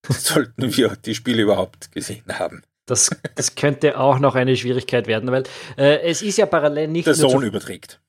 [0.08, 2.62] sollten wir die Spiele überhaupt gesehen haben.
[2.86, 5.42] Das, das könnte auch noch eine Schwierigkeit werden, weil
[5.76, 7.06] äh, es ist ja parallel nicht.
[7.06, 8.00] Der Sohn überträgt.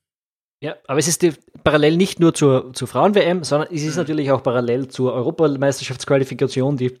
[0.60, 3.98] Ja, aber es ist die, parallel nicht nur zur, zur Frauen-WM, sondern es ist mhm.
[3.98, 6.98] natürlich auch parallel zur Europameisterschaftsqualifikation, die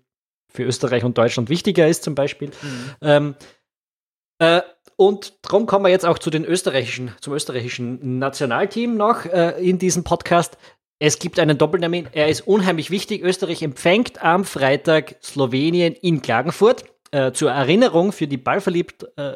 [0.52, 2.48] für Österreich und Deutschland wichtiger ist, zum Beispiel.
[2.48, 2.94] Mhm.
[3.02, 3.34] Ähm,
[4.38, 4.62] äh,
[4.98, 9.78] und darum kommen wir jetzt auch zu den österreichischen, zum österreichischen Nationalteam noch äh, in
[9.78, 10.58] diesem Podcast.
[10.98, 12.08] Es gibt einen Doppeltermin.
[12.10, 13.22] Er ist unheimlich wichtig.
[13.22, 16.84] Österreich empfängt am Freitag Slowenien in Klagenfurt.
[17.12, 19.34] Äh, zur Erinnerung für die ballverliebt äh,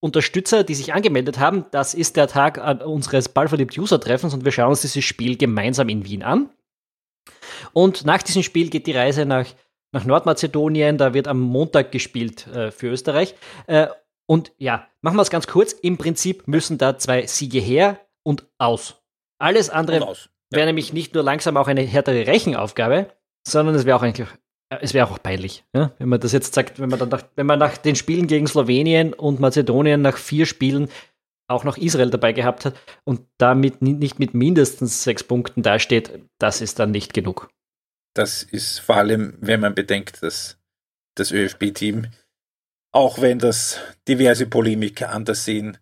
[0.00, 4.68] Unterstützer, die sich angemeldet haben, das ist der Tag unseres ballverliebt User-Treffens und wir schauen
[4.68, 6.50] uns dieses Spiel gemeinsam in Wien an.
[7.72, 9.46] Und nach diesem Spiel geht die Reise nach,
[9.92, 10.98] nach Nordmazedonien.
[10.98, 13.34] Da wird am Montag gespielt äh, für Österreich.
[13.66, 13.88] Äh,
[14.28, 15.72] und ja, machen wir es ganz kurz.
[15.72, 19.02] Im Prinzip müssen da zwei Siege her und aus.
[19.38, 20.28] Alles andere aus.
[20.50, 20.58] Ja.
[20.58, 23.10] wäre nämlich nicht nur langsam auch eine härtere Rechenaufgabe,
[23.46, 24.28] sondern es wäre auch eigentlich,
[24.80, 25.92] es wäre auch peinlich, ja?
[25.98, 28.46] wenn man das jetzt sagt, wenn man dann nach, wenn man nach den Spielen gegen
[28.46, 30.88] Slowenien und Mazedonien nach vier Spielen
[31.48, 36.60] auch noch Israel dabei gehabt hat und damit nicht mit mindestens sechs Punkten dasteht, das
[36.60, 37.50] ist dann nicht genug.
[38.14, 40.58] Das ist vor allem, wenn man bedenkt, dass
[41.14, 42.08] das ÖFB-Team
[42.92, 45.78] auch wenn das diverse Polemiker anders sehen,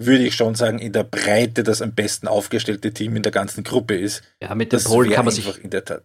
[0.00, 3.64] würde ich schon sagen, in der Breite das am besten aufgestellte Team in der ganzen
[3.64, 4.22] Gruppe ist.
[4.42, 5.62] Ja, mit den Polen kann man sich.
[5.62, 6.04] In der Tat.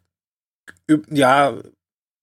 [1.09, 1.55] Ja,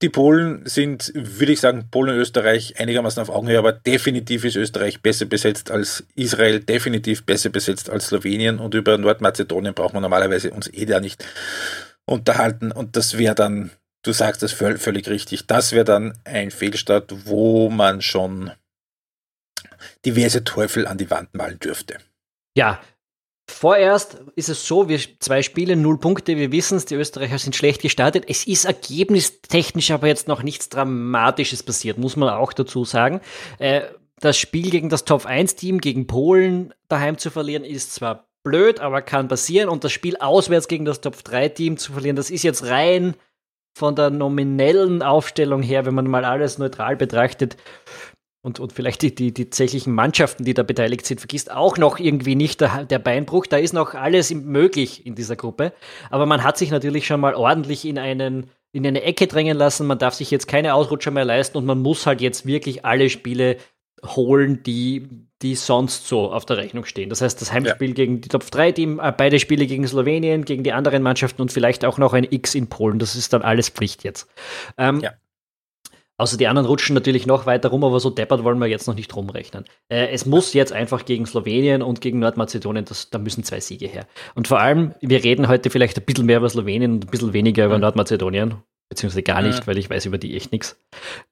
[0.02, 4.56] die Polen sind, würde ich sagen, Polen und Österreich einigermaßen auf Augenhöhe, aber definitiv ist
[4.56, 10.02] Österreich besser besetzt als Israel, definitiv besser besetzt als Slowenien und über Nordmazedonien braucht man
[10.02, 11.24] normalerweise uns eh da nicht
[12.06, 13.70] unterhalten und das wäre dann
[14.02, 15.46] du sagst es völlig richtig.
[15.46, 18.52] Das wäre dann ein Fehlstart, wo man schon
[20.04, 21.98] diverse Teufel an die Wand malen dürfte.
[22.56, 22.80] Ja,
[23.50, 27.56] Vorerst ist es so, wir zwei Spiele, null Punkte, wir wissen es, die Österreicher sind
[27.56, 28.24] schlecht gestartet.
[28.28, 33.20] Es ist ergebnistechnisch aber jetzt noch nichts Dramatisches passiert, muss man auch dazu sagen.
[33.58, 33.82] Äh,
[34.20, 39.02] das Spiel gegen das Top 1-Team, gegen Polen daheim zu verlieren, ist zwar blöd, aber
[39.02, 39.68] kann passieren.
[39.68, 43.16] Und das Spiel auswärts gegen das Top 3-Team zu verlieren, das ist jetzt rein
[43.76, 47.56] von der nominellen Aufstellung her, wenn man mal alles neutral betrachtet,
[48.42, 51.98] und, und vielleicht die, die, die tatsächlichen Mannschaften, die da beteiligt sind, vergisst auch noch
[51.98, 53.46] irgendwie nicht der, der Beinbruch.
[53.46, 55.74] Da ist noch alles möglich in dieser Gruppe.
[56.08, 59.86] Aber man hat sich natürlich schon mal ordentlich in einen in eine Ecke drängen lassen.
[59.86, 63.10] Man darf sich jetzt keine Ausrutscher mehr leisten und man muss halt jetzt wirklich alle
[63.10, 63.56] Spiele
[64.04, 67.08] holen, die, die sonst so auf der Rechnung stehen.
[67.08, 67.94] Das heißt, das Heimspiel ja.
[67.94, 71.52] gegen die Top 3 Team, äh, beide Spiele gegen Slowenien, gegen die anderen Mannschaften und
[71.52, 72.98] vielleicht auch noch ein X in Polen.
[72.98, 74.28] Das ist dann alles Pflicht jetzt.
[74.76, 75.12] Ähm, ja.
[76.20, 78.94] Außer die anderen rutschen natürlich noch weiter rum, aber so deppert wollen wir jetzt noch
[78.94, 79.64] nicht rumrechnen.
[79.88, 83.86] Äh, es muss jetzt einfach gegen Slowenien und gegen Nordmazedonien, das, da müssen zwei Siege
[83.86, 84.06] her.
[84.34, 87.32] Und vor allem, wir reden heute vielleicht ein bisschen mehr über Slowenien und ein bisschen
[87.32, 87.80] weniger über mhm.
[87.80, 88.56] Nordmazedonien,
[88.90, 90.78] beziehungsweise gar nicht, weil ich weiß über die echt nichts.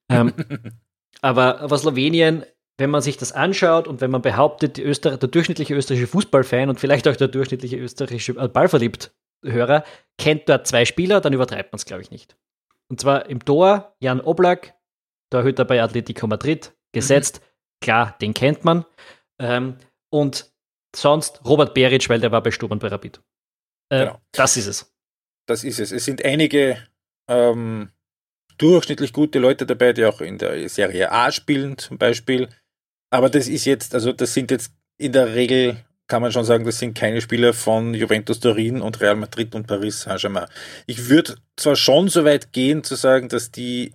[0.08, 0.32] Ähm,
[1.20, 2.44] aber, aber Slowenien,
[2.78, 7.08] wenn man sich das anschaut und wenn man behauptet, der durchschnittliche österreichische Fußballfan und vielleicht
[7.08, 9.84] auch der durchschnittliche österreichische äh, Ballverliebt-Hörer
[10.16, 12.36] kennt dort zwei Spieler, dann übertreibt man es, glaube ich, nicht.
[12.88, 14.74] Und zwar im Tor Jan Oblak,
[15.30, 17.40] Torhüter bei Atletico Madrid, gesetzt.
[17.40, 17.44] Mhm.
[17.84, 18.84] Klar, den kennt man.
[19.40, 19.76] Ähm,
[20.10, 20.50] und
[20.94, 23.20] sonst Robert Beric, weil der war bei Sturm und bei Rapid.
[23.90, 24.20] Äh, genau.
[24.32, 24.94] Das ist es.
[25.46, 25.92] Das ist es.
[25.92, 26.78] Es sind einige
[27.28, 27.90] ähm,
[28.56, 32.48] durchschnittlich gute Leute dabei, die auch in der Serie A spielen, zum Beispiel.
[33.10, 35.76] Aber das ist jetzt, also das sind jetzt in der Regel,
[36.08, 39.66] kann man schon sagen, das sind keine Spieler von Juventus Turin und Real Madrid und
[39.66, 40.48] Paris Saint-Germain.
[40.86, 43.94] Ich würde zwar schon so weit gehen zu sagen, dass die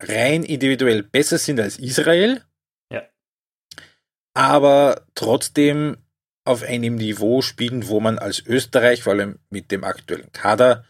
[0.00, 2.42] rein individuell besser sind als Israel.
[2.92, 3.02] Ja.
[4.34, 5.98] Aber trotzdem
[6.44, 10.84] auf einem Niveau spielen, wo man als Österreich, vor allem mit dem aktuellen Kader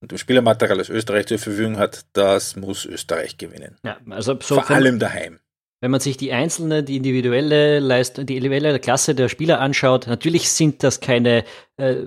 [0.00, 3.78] und dem Spielermaterial, das Österreich zur Verfügung hat, das muss Österreich gewinnen.
[3.84, 5.38] Ja, also so vor allem daheim
[5.86, 10.50] wenn man sich die einzelne, die individuelle Leistung, die individuelle Klasse der Spieler anschaut, natürlich
[10.50, 11.44] sind das keine
[11.76, 11.98] äh,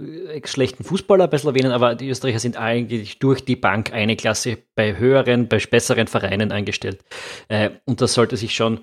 [0.44, 4.98] schlechten Fußballer bei Slowenien, aber die Österreicher sind eigentlich durch die Bank eine Klasse bei
[4.98, 7.06] höheren, bei besseren Vereinen eingestellt.
[7.48, 8.82] Äh, und das sollte sich schon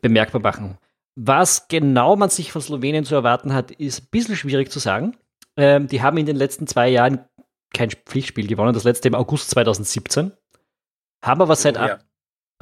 [0.00, 0.78] bemerkbar machen.
[1.16, 5.16] Was genau man sich von Slowenien zu erwarten hat, ist ein bisschen schwierig zu sagen.
[5.56, 7.24] Ähm, die haben in den letzten zwei Jahren
[7.74, 10.30] kein Pflichtspiel gewonnen, das letzte im August 2017.
[11.20, 11.98] Haben aber seit, ja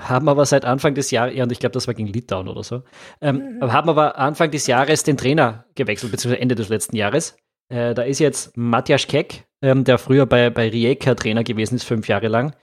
[0.01, 2.65] haben aber seit Anfang des Jahres, ja, und ich glaube, das war gegen Litauen oder
[2.65, 2.83] so,
[3.21, 3.73] ähm, mhm.
[3.73, 7.37] haben aber Anfang des Jahres den Trainer gewechselt, beziehungsweise Ende des letzten Jahres.
[7.69, 11.85] Äh, da ist jetzt Matthias Keck, ähm, der früher bei, bei Rijeka Trainer gewesen ist,
[11.85, 12.55] fünf Jahre lang,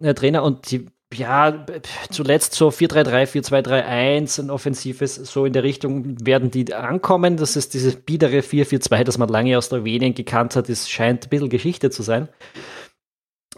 [0.00, 1.66] äh, Trainer und die, ja,
[2.10, 7.36] zuletzt so 4-3-3, 4-2-3-1, ein offensives, so in der Richtung werden die ankommen.
[7.36, 11.28] Das ist dieses biedere 4-4-2, das man lange aus Slowenien gekannt hat, das scheint ein
[11.30, 12.28] bisschen Geschichte zu sein.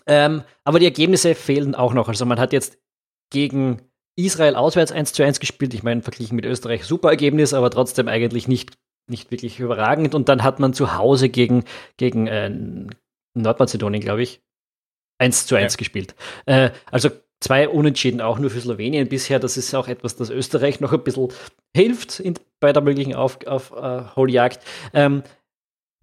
[0.06, 2.08] Ähm, aber die Ergebnisse fehlen auch noch.
[2.08, 2.78] Also man hat jetzt
[3.34, 3.82] gegen
[4.16, 5.74] Israel auswärts 1 zu 1 gespielt.
[5.74, 8.72] Ich meine, verglichen mit Österreich super Ergebnis, aber trotzdem eigentlich nicht,
[9.10, 10.14] nicht wirklich überragend.
[10.14, 11.64] Und dann hat man zu Hause gegen,
[11.96, 12.50] gegen äh,
[13.34, 14.40] Nordmazedonien, glaube ich,
[15.18, 15.76] 1 zu 1 ja.
[15.76, 16.14] gespielt.
[16.46, 17.10] Äh, also
[17.40, 19.40] zwei Unentschieden auch nur für Slowenien bisher.
[19.40, 21.28] Das ist auch etwas, das Österreich noch ein bisschen
[21.76, 23.72] hilft in, bei der möglichen Auf, auf
[24.14, 24.64] Holjagd.
[24.92, 25.24] Ähm,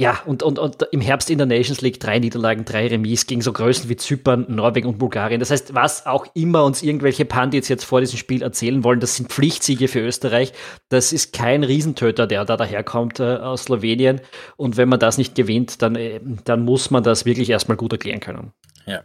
[0.02, 3.44] ja, und, und, und im Herbst in der Nations League drei Niederlagen, drei Remis gegen
[3.44, 5.40] so Größen wie Zypern, Norwegen und Bulgarien.
[5.40, 9.18] Das heißt, was auch immer uns irgendwelche Pandits jetzt vor diesem Spiel erzählen wollen, das
[9.18, 10.54] sind Pflichtsiege für Österreich.
[10.90, 14.22] Das ist kein Riesentöter, der da daherkommt äh, aus Slowenien.
[14.58, 17.92] Und wenn man das nicht gewinnt, dann, äh, dann muss man das wirklich erstmal gut
[17.92, 18.54] erklären können.
[18.88, 19.04] Ja.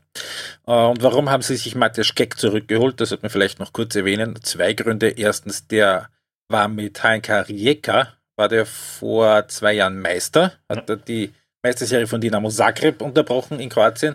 [0.67, 3.03] Äh, und warum haben sie sich Matthias Keck zurückgeholt?
[3.03, 4.39] Das sollte man vielleicht noch kurz erwähnen.
[4.43, 5.11] Zwei Gründe.
[5.11, 6.09] Erstens, der
[6.49, 10.97] war mit Heinka Rijeka war der vor zwei Jahren Meister, hat ja.
[10.97, 11.33] die
[11.63, 14.15] Meisterserie von Dinamo Zagreb unterbrochen in Kroatien.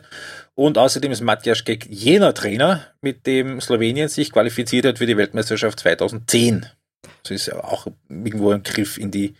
[0.56, 5.18] Und außerdem ist Matjaš Kek jener Trainer, mit dem Slowenien sich qualifiziert hat für die
[5.18, 6.66] Weltmeisterschaft 2010.
[7.24, 9.36] Das ist ja auch irgendwo ein Griff in die,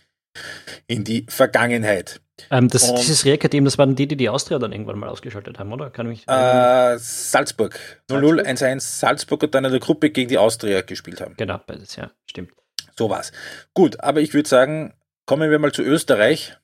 [0.86, 2.20] in die Vergangenheit.
[2.50, 5.58] Ähm, das, und, dieses Rijeka-Team, das waren die, die die Austria dann irgendwann mal ausgeschaltet
[5.58, 5.90] haben, oder?
[5.90, 7.78] Kann mich äh, Salzburg.
[8.10, 11.34] 0-0-1-1 Salzburg und dann in der Gruppe gegen die Austria gespielt haben.
[11.36, 12.52] Genau, beides, ja, stimmt.
[12.96, 13.32] So war's.
[13.74, 14.94] Gut, aber ich würde sagen,
[15.26, 16.56] kommen wir mal zu Österreich,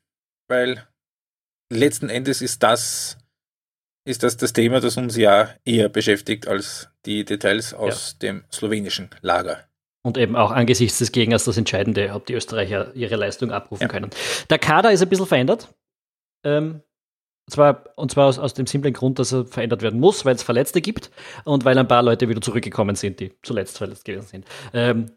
[0.48, 0.86] weil
[1.70, 3.18] letzten Endes ist das,
[4.04, 8.28] ist das das Thema, das uns ja eher beschäftigt als die Details aus ja.
[8.28, 9.64] dem slowenischen Lager.
[10.02, 13.88] Und eben auch angesichts des Gegners das Entscheidende, ob die Österreicher ihre Leistung abrufen ja.
[13.88, 14.10] können.
[14.48, 15.74] Der Kader ist ein bisschen verändert.
[16.44, 16.82] Ähm,
[17.50, 20.42] zwar, und zwar aus, aus, dem simplen Grund, dass er verändert werden muss, weil es
[20.42, 21.10] Verletzte gibt
[21.44, 24.46] und weil ein paar Leute wieder zurückgekommen sind, die zuletzt verletzt gewesen sind.
[24.72, 25.10] Ähm,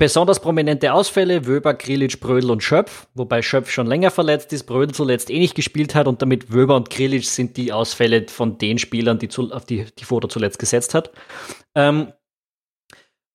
[0.00, 4.94] Besonders prominente Ausfälle, Wöber, Grilic, Brödel und Schöpf, wobei Schöpf schon länger verletzt ist, Brödel
[4.94, 8.78] zuletzt eh nicht gespielt hat und damit Wöber und Grilic sind die Ausfälle von den
[8.78, 11.12] Spielern, die, zu, auf die, die Foto zuletzt gesetzt hat.
[11.74, 12.12] Ähm,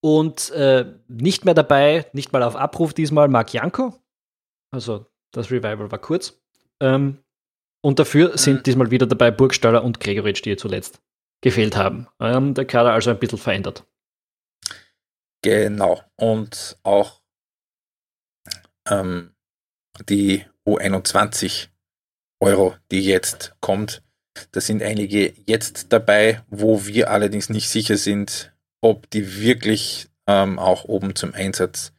[0.01, 3.95] Und äh, nicht mehr dabei, nicht mal auf Abruf diesmal, Marc Janko.
[4.71, 6.39] Also das Revival war kurz.
[6.79, 7.19] Ähm,
[7.81, 8.37] und dafür mhm.
[8.37, 10.99] sind diesmal wieder dabei Burgstaller und Gregoritsch, die zuletzt
[11.41, 12.07] gefehlt haben.
[12.19, 13.85] Ähm, der Kader also ein bisschen verändert.
[15.45, 16.01] Genau.
[16.15, 17.21] Und auch
[18.89, 19.35] ähm,
[20.09, 21.67] die U21
[22.39, 24.01] Euro, die jetzt kommt,
[24.53, 30.57] da sind einige jetzt dabei, wo wir allerdings nicht sicher sind, ob die wirklich ähm,
[30.57, 31.93] auch oben zum Einsatz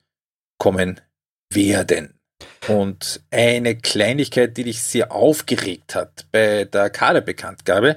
[0.59, 1.01] kommen
[1.49, 2.19] werden.
[2.67, 7.97] Und eine Kleinigkeit, die dich sehr aufgeregt hat bei der Kaderbekanntgabe,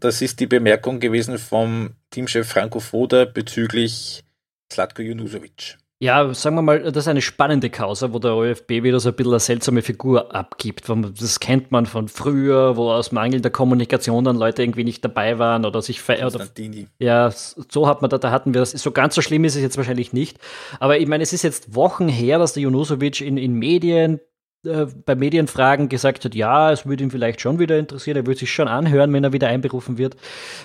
[0.00, 4.24] das ist die Bemerkung gewesen vom Teamchef Franco Foda bezüglich
[4.72, 5.76] Slatko Junusovic.
[6.00, 9.16] Ja, sagen wir mal, das ist eine spannende Causa, wo der ÖFB wieder so ein
[9.16, 10.88] bisschen eine seltsame Figur abgibt.
[10.88, 15.66] Das kennt man von früher, wo aus mangelnder Kommunikation dann Leute irgendwie nicht dabei waren
[15.66, 16.52] oder sich verändert.
[17.00, 18.70] Ja, so hat man da, da hatten wir das.
[18.70, 20.38] So ganz so schlimm ist es jetzt wahrscheinlich nicht.
[20.78, 24.20] Aber ich meine, es ist jetzt Wochen her, dass der Junusovic in, in Medien
[24.64, 28.38] äh, bei Medienfragen gesagt hat, ja, es würde ihn vielleicht schon wieder interessieren, er würde
[28.38, 30.16] sich schon anhören, wenn er wieder einberufen wird.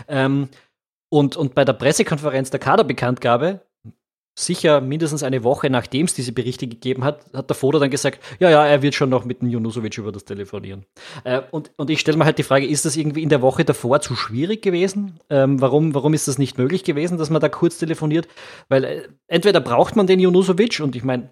[0.08, 0.50] Ähm,
[1.10, 3.62] und, und bei der Pressekonferenz der Kaderbekanntgabe
[4.36, 8.20] sicher mindestens eine Woche nachdem es diese Berichte gegeben hat, hat der Foda dann gesagt,
[8.40, 10.86] ja, ja, er wird schon noch mit dem Junusovic über das telefonieren.
[11.24, 13.64] Äh, und, und ich stelle mir halt die Frage, ist das irgendwie in der Woche
[13.64, 15.20] davor zu schwierig gewesen?
[15.30, 18.28] Ähm, warum, warum ist das nicht möglich gewesen, dass man da kurz telefoniert?
[18.70, 21.30] Weil äh, entweder braucht man den Junusovic und ich meine,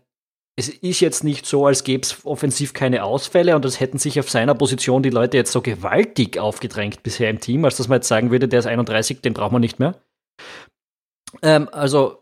[0.56, 4.20] es ist jetzt nicht so, als gäbe es offensiv keine Ausfälle und es hätten sich
[4.20, 7.97] auf seiner Position die Leute jetzt so gewaltig aufgedrängt bisher im Team, als dass man
[7.97, 9.95] jetzt sagen würde, der ist 31, den braucht man nicht mehr.
[11.41, 12.21] Ähm, also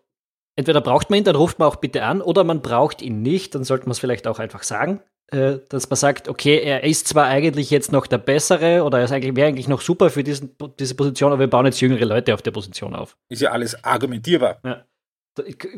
[0.60, 3.56] entweder braucht man ihn, dann ruft man auch bitte an, oder man braucht ihn nicht,
[3.56, 5.02] dann sollte man es vielleicht auch einfach sagen,
[5.32, 9.10] äh, dass man sagt, okay, er ist zwar eigentlich jetzt noch der Bessere oder er
[9.10, 12.34] eigentlich, wäre eigentlich noch super für diesen, diese Position, aber wir bauen jetzt jüngere Leute
[12.34, 13.18] auf der Position auf.
[13.30, 14.60] Ist ja alles argumentierbar.
[14.64, 14.86] Ja.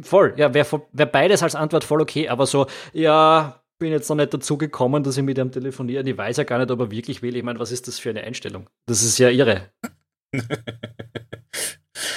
[0.01, 4.15] Voll, ja, wäre wär beides als Antwort voll okay, aber so, ja, bin jetzt noch
[4.15, 6.07] nicht dazu gekommen, dass ich mit ihm telefoniere.
[6.09, 7.35] Ich weiß ja gar nicht, ob er wirklich will.
[7.35, 8.67] Ich meine, was ist das für eine Einstellung?
[8.87, 9.69] Das ist ja irre.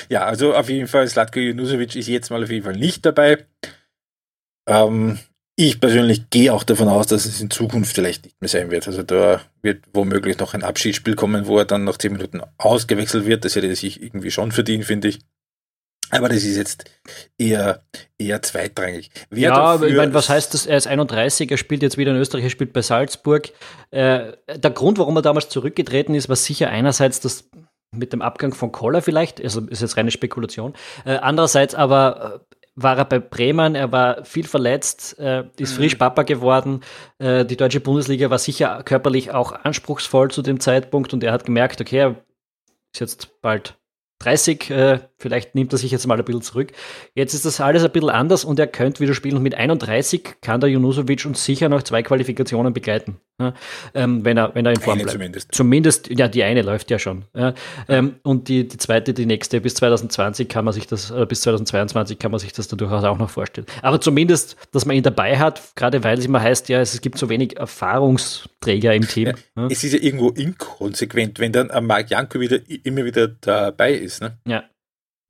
[0.09, 3.45] Ja, also auf jeden Fall, Slatko Junusovic ist jetzt mal auf jeden Fall nicht dabei.
[4.66, 5.18] Ähm,
[5.57, 8.89] ich persönlich gehe auch davon aus, dass es in Zukunft vielleicht nicht mehr sein wird.
[8.89, 13.26] Also da wird womöglich noch ein Abschiedsspiel kommen, wo er dann nach 10 Minuten ausgewechselt
[13.26, 13.45] wird.
[13.45, 15.20] Das hätte er sich irgendwie schon verdient, finde ich.
[16.11, 16.85] Aber das ist jetzt
[17.39, 17.82] eher,
[18.18, 19.11] eher zweitrangig.
[19.30, 20.66] Wer ja, ich meine, was heißt das?
[20.66, 23.51] Er ist 31, er spielt jetzt wieder in Österreich, er spielt bei Salzburg.
[23.91, 27.49] Äh, der Grund, warum er damals zurückgetreten ist, war sicher einerseits das
[27.97, 30.74] mit dem Abgang von Koller vielleicht, also ist jetzt reine Spekulation.
[31.05, 35.76] Äh, andererseits aber äh, war er bei Bremen, er war viel verletzt, äh, ist mhm.
[35.76, 36.80] frisch Papa geworden.
[37.18, 41.45] Äh, die deutsche Bundesliga war sicher körperlich auch anspruchsvoll zu dem Zeitpunkt und er hat
[41.45, 42.24] gemerkt, okay, er
[42.92, 43.78] ist jetzt bald
[44.20, 46.72] 30, äh, vielleicht nimmt er sich jetzt mal ein bisschen zurück.
[47.14, 49.36] Jetzt ist das alles ein bisschen anders und er könnte wieder spielen.
[49.36, 53.53] Und mit 31 kann der Junusovic uns sicher noch zwei Qualifikationen begleiten, ja,
[53.95, 55.12] ähm, wenn, er, wenn er in Form eine bleibt.
[55.12, 55.53] Zumindest.
[55.53, 57.24] zumindest, ja, die eine läuft ja schon.
[57.35, 57.53] Ja,
[57.89, 61.43] ähm, und die, die zweite, die nächste, bis 2020 kann man sich das, äh, bis
[61.43, 63.66] 2022 kann man sich das da durchaus auch noch vorstellen.
[63.82, 67.18] Aber zumindest, dass man ihn dabei hat, gerade weil es immer heißt, ja, es gibt
[67.18, 69.35] so wenig Erfahrungsträger im Team.
[69.57, 74.14] Ja, es ist ja irgendwo inkonsequent, wenn dann Marc Janko wieder, immer wieder dabei ist
[74.14, 74.20] ist.
[74.20, 74.39] Ne?
[74.47, 74.64] Ja.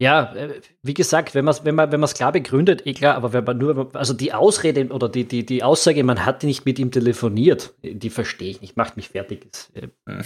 [0.04, 3.32] Ja, äh, wie gesagt, wenn man es wenn man, wenn klar begründet, eh klar, aber
[3.32, 6.78] wenn man nur, also die Ausrede oder die, die, die Aussage, man hat nicht mit
[6.78, 9.46] ihm telefoniert, die verstehe ich nicht, macht mich fertig.
[9.72, 10.22] Äh, hm.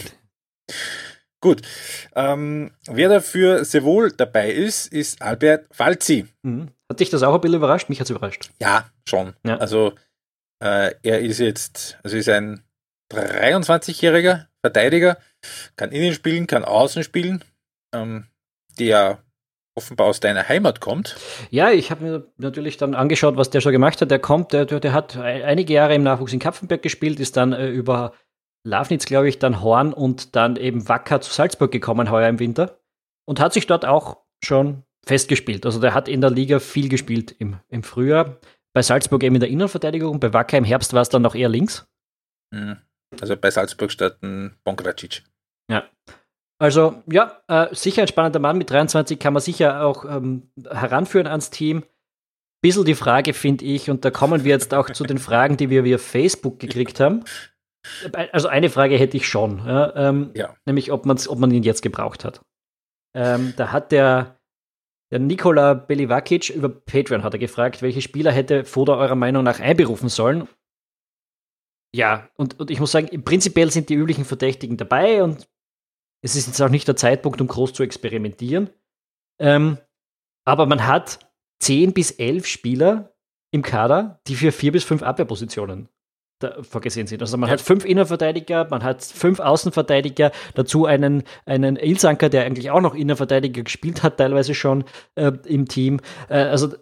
[1.41, 1.63] Gut.
[2.17, 6.27] Ähm, wer dafür sehr wohl dabei ist, ist Albert Falzi.
[6.43, 6.71] Mhm.
[6.91, 7.89] Hat dich das auch ein bisschen überrascht?
[7.89, 8.51] Mich hat es überrascht.
[8.61, 9.35] Ja, schon.
[9.47, 9.59] Ja.
[9.59, 9.93] Also
[10.61, 12.65] äh, er ist jetzt, also ist ein
[13.13, 15.19] 23-jähriger Verteidiger,
[15.77, 17.45] kann innen spielen, kann außen spielen,
[17.95, 18.27] ähm,
[18.81, 19.23] der
[19.79, 21.17] offenbar aus deiner Heimat kommt.
[21.51, 24.11] Ja, ich habe mir natürlich dann angeschaut, was der schon gemacht hat.
[24.11, 27.69] Der kommt, der, der hat einige Jahre im Nachwuchs in Kapfenberg gespielt, ist dann äh,
[27.69, 28.13] über
[28.65, 32.79] Lafnitz, glaube ich, dann Horn und dann eben Wacker zu Salzburg gekommen heuer im Winter
[33.27, 35.65] und hat sich dort auch schon festgespielt.
[35.65, 38.39] Also der hat in der Liga viel gespielt im, im Frühjahr.
[38.75, 41.49] Bei Salzburg eben in der Innenverteidigung, bei Wacker im Herbst war es dann noch eher
[41.49, 41.87] links.
[42.55, 42.77] Hm.
[43.21, 45.23] Also bei Salzburg statt ein Bongracic.
[45.71, 45.85] Ja.
[46.59, 48.59] Also ja, äh, sicher ein spannender Mann.
[48.59, 51.85] Mit 23 kann man sicher auch ähm, heranführen ans Team.
[52.61, 55.71] Bisschen die Frage, finde ich, und da kommen wir jetzt auch zu den Fragen, die
[55.71, 57.25] wir via Facebook gekriegt haben.
[58.33, 60.57] Also eine Frage hätte ich schon, ja, ähm, ja.
[60.67, 62.41] nämlich ob, ob man ihn jetzt gebraucht hat.
[63.15, 64.41] Ähm, da hat der,
[65.13, 69.61] der Nikola Belivakic über Patreon hat er gefragt, welche Spieler hätte Foda eurer Meinung nach
[69.61, 70.49] einberufen sollen?
[71.95, 75.49] Ja, und, und ich muss sagen, prinzipiell sind die üblichen Verdächtigen dabei und
[76.23, 78.71] es ist jetzt auch nicht der Zeitpunkt, um groß zu experimentieren.
[79.39, 79.79] Ähm,
[80.45, 83.15] aber man hat zehn bis elf Spieler
[83.51, 85.89] im Kader, die für vier bis fünf Abwehrpositionen
[86.63, 87.21] vorgesehen sind.
[87.21, 87.55] Also man ja.
[87.55, 92.95] hat fünf Innenverteidiger, man hat fünf Außenverteidiger, dazu einen, einen Ilsanker, der eigentlich auch noch
[92.95, 94.85] Innenverteidiger gespielt hat, teilweise schon
[95.17, 96.01] äh, im Team.
[96.29, 96.75] Äh, also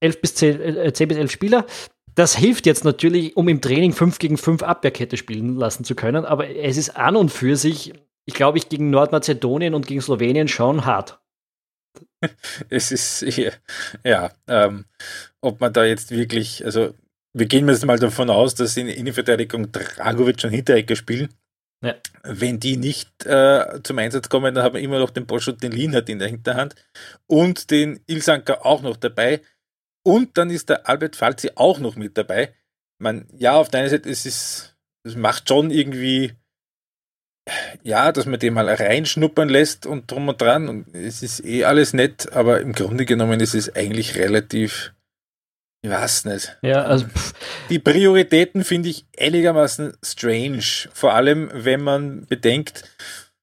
[0.00, 1.66] elf bis zehn, äh, zehn bis elf Spieler.
[2.14, 6.26] Das hilft jetzt natürlich, um im Training 5 gegen 5 Abwehrkette spielen lassen zu können,
[6.26, 7.92] aber es ist an und für sich,
[8.24, 11.20] ich glaube, ich gegen Nordmazedonien und gegen Slowenien schon hart.
[12.70, 13.22] Es ist,
[14.04, 14.84] ja, ähm,
[15.40, 16.94] ob man da jetzt wirklich, also
[17.34, 21.34] wir gehen jetzt mal davon aus, dass in der Innenverteidigung Dragovic und Hinterecker spielen.
[21.84, 21.96] Ja.
[22.22, 25.62] Wenn die nicht äh, zum Einsatz kommen, dann haben wir immer noch den Bosch und
[25.62, 26.76] den Lienhardt in der Hinterhand
[27.26, 29.40] und den Ilsanker auch noch dabei.
[30.04, 32.54] Und dann ist der Albert Falzi auch noch mit dabei.
[32.98, 36.34] Man, ja, auf der einen Seite, es ist, es macht schon irgendwie,
[37.82, 40.68] ja, dass man den mal reinschnuppern lässt und drum und dran.
[40.68, 44.92] Und es ist eh alles nett, aber im Grunde genommen ist es eigentlich relativ,
[45.82, 46.56] ich weiß nicht.
[46.62, 47.06] Ja, also
[47.70, 52.84] die Prioritäten finde ich einigermaßen strange, vor allem wenn man bedenkt,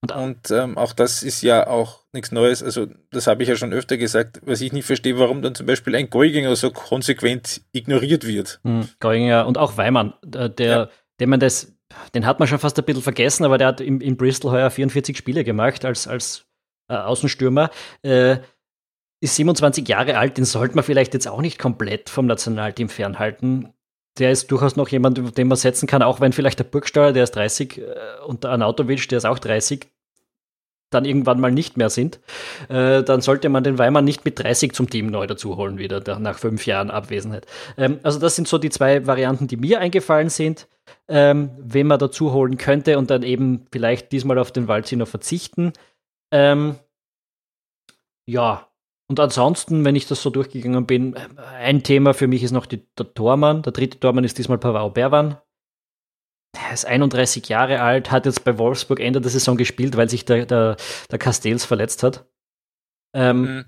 [0.02, 2.64] und, und ähm, auch das ist ja auch nichts Neues.
[2.64, 5.66] Also, das habe ich ja schon öfter gesagt, was ich nicht verstehe, warum dann zum
[5.66, 8.62] Beispiel ein Geuginger so konsequent ignoriert wird.
[8.64, 10.90] Mhm, Geuginger und auch Weimann, der, ja.
[11.20, 11.74] den man das,
[12.14, 14.70] den hat man schon fast ein bisschen vergessen, aber der hat in, in Bristol heuer
[14.70, 16.46] 44 Spiele gemacht als, als
[16.88, 17.70] äh, Außenstürmer.
[18.02, 18.38] Äh,
[19.22, 23.74] ist 27 Jahre alt, den sollte man vielleicht jetzt auch nicht komplett vom Nationalteam fernhalten.
[24.18, 27.24] Der ist durchaus noch jemand, den man setzen kann, auch wenn vielleicht der Burgsteuer, der
[27.24, 27.84] ist 30, äh,
[28.26, 29.88] und der Anautovic, der ist auch 30,
[30.90, 32.20] dann irgendwann mal nicht mehr sind,
[32.70, 36.20] äh, dann sollte man den Weimann nicht mit 30 zum Team neu dazu holen, wieder
[36.20, 37.46] nach fünf Jahren Abwesenheit.
[37.78, 40.68] Ähm, also das sind so die zwei Varianten, die mir eingefallen sind,
[41.10, 45.74] ähm, wen man dazu holen könnte und dann eben vielleicht diesmal auf den Waldziner verzichten.
[46.32, 46.78] Ähm,
[48.28, 48.70] ja,
[49.10, 52.86] und ansonsten, wenn ich das so durchgegangen bin, ein Thema für mich ist noch die,
[52.96, 53.64] der Tormann.
[53.64, 55.38] Der dritte Tormann ist diesmal Pavao Berwan.
[56.56, 60.26] Er ist 31 Jahre alt, hat jetzt bei Wolfsburg Ende der Saison gespielt, weil sich
[60.26, 60.78] der, der,
[61.10, 62.28] der Castells verletzt hat.
[63.16, 63.66] Ähm, mhm.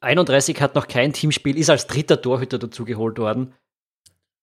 [0.00, 3.54] 31 hat noch kein Teamspiel, ist als dritter Torhüter dazugeholt worden.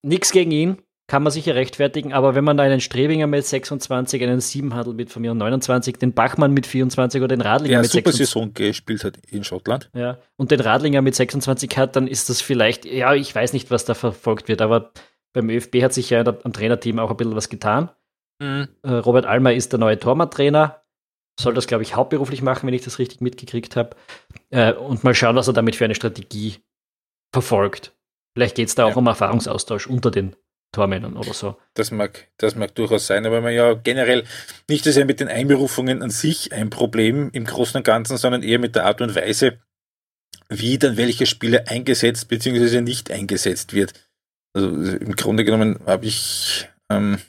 [0.02, 4.22] Nichts gegen ihn, kann man sicher rechtfertigen, aber wenn man da einen Strebinger mit 26,
[4.22, 7.90] einen Siebenhandel mit von mir 29, den Bachmann mit 24 oder den Radlinger ja, mit
[7.90, 9.90] super 26 Saison gespielt hat in Schottland.
[9.96, 13.72] Ja, und den Radlinger mit 26 hat, dann ist das vielleicht, ja, ich weiß nicht,
[13.72, 14.92] was da verfolgt wird, aber
[15.34, 17.90] beim ÖFB hat sich ja am Trainerteam auch ein bisschen was getan.
[18.40, 18.68] Mhm.
[18.84, 20.84] Äh, Robert Almer ist der neue Tormann-Trainer.
[21.40, 23.96] Soll das, glaube ich, hauptberuflich machen, wenn ich das richtig mitgekriegt habe.
[24.52, 26.58] Äh, und mal schauen, was er damit für eine Strategie
[27.34, 27.96] verfolgt.
[28.36, 30.36] Vielleicht geht es da auch um Erfahrungsaustausch unter den
[30.72, 31.58] Tormännern oder so.
[31.74, 34.24] Das mag, das mag durchaus sein, aber man ja generell
[34.70, 38.44] nicht so sehr mit den Einberufungen an sich ein Problem im Großen und Ganzen, sondern
[38.44, 39.60] eher mit der Art und Weise,
[40.48, 42.82] wie dann welcher Spieler eingesetzt bzw.
[42.82, 43.94] nicht eingesetzt wird.
[44.54, 47.20] Also im Grunde genommen habe ich ähm,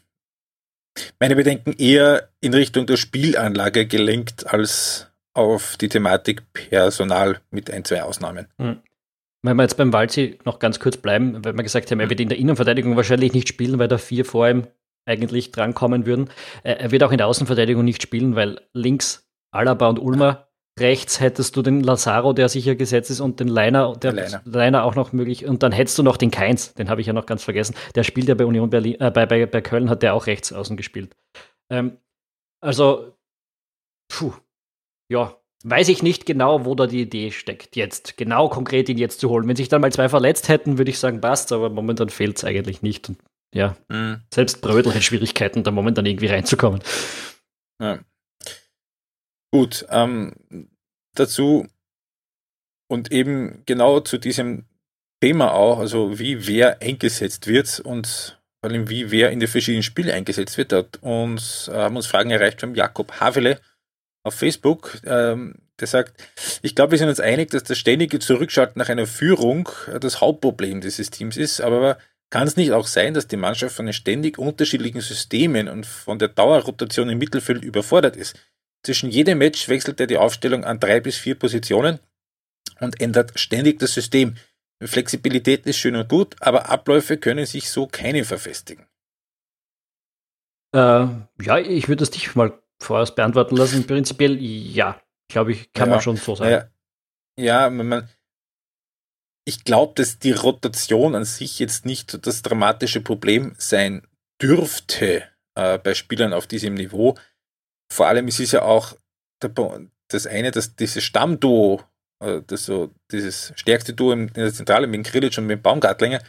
[1.18, 7.84] meine Bedenken eher in Richtung der Spielanlage gelenkt als auf die Thematik Personal mit ein,
[7.84, 8.49] zwei Ausnahmen.
[8.59, 8.82] Hm.
[9.43, 12.20] Wenn wir jetzt beim Walzi noch ganz kurz bleiben, weil wir gesagt haben, er wird
[12.20, 14.66] in der Innenverteidigung wahrscheinlich nicht spielen, weil da vier vor ihm
[15.07, 16.28] eigentlich drankommen würden.
[16.62, 21.20] Äh, er wird auch in der Außenverteidigung nicht spielen, weil links Alaba und Ulmer rechts
[21.20, 24.43] hättest du den Lazaro, der sicher gesetzt ist, und den Leiner, der Leiner.
[24.45, 25.47] Leiner auch noch möglich.
[25.47, 27.74] Und dann hättest du noch den Keins, den habe ich ja noch ganz vergessen.
[27.95, 30.53] Der spielt ja bei Union Berlin, äh, bei, bei, bei Köln hat der auch rechts
[30.53, 31.16] außen gespielt.
[31.70, 31.99] Ähm,
[32.61, 33.16] also,
[34.09, 34.32] puh,
[35.11, 39.20] ja, weiß ich nicht genau, wo da die Idee steckt, jetzt genau konkret ihn jetzt
[39.20, 39.46] zu holen.
[39.46, 42.44] Wenn sich dann mal zwei verletzt hätten, würde ich sagen, passt, aber momentan fehlt es
[42.44, 43.08] eigentlich nicht.
[43.08, 43.18] Und
[43.54, 44.22] ja, mhm.
[44.32, 46.82] selbst Brödel hat Schwierigkeiten, da momentan irgendwie reinzukommen.
[47.80, 47.98] Ja.
[49.52, 50.34] Gut, ähm,
[51.14, 51.66] dazu
[52.88, 54.66] und eben genau zu diesem
[55.22, 59.82] Thema auch, also wie wer eingesetzt wird und vor allem wie wer in die verschiedenen
[59.82, 63.61] Spiele eingesetzt wird, hat uns, äh, haben uns Fragen erreicht vom Jakob Havele
[64.22, 66.22] auf Facebook, ähm, der sagt,
[66.62, 69.68] ich glaube, wir sind uns einig, dass das ständige Zurückschalten nach einer Führung
[70.00, 71.98] das Hauptproblem dieses Teams ist, aber
[72.30, 76.18] kann es nicht auch sein, dass die Mannschaft von den ständig unterschiedlichen Systemen und von
[76.18, 78.38] der Dauerrotation im Mittelfeld überfordert ist?
[78.82, 81.98] Zwischen jedem Match wechselt er die Aufstellung an drei bis vier Positionen
[82.78, 84.36] und ändert ständig das System.
[84.82, 88.86] Flexibilität ist schön und gut, aber Abläufe können sich so keine verfestigen.
[90.72, 90.78] Äh,
[91.42, 93.86] ja, ich würde das dich mal vorerst beantworten lassen.
[93.86, 96.68] Prinzipiell ja, glaube ich, kann ja, man schon so sagen.
[97.36, 98.08] Ja, ja man,
[99.46, 104.06] ich glaube, dass die Rotation an sich jetzt nicht das dramatische Problem sein
[104.40, 105.24] dürfte
[105.54, 107.16] äh, bei Spielern auf diesem Niveau
[107.92, 108.96] vor allem es ist ja auch
[109.42, 109.52] der,
[110.08, 111.82] das eine, dass dieses Stammduo
[112.22, 116.20] äh, das so dieses stärkste Duo in der Zentrale mit Krilic und mit Baumgartlinger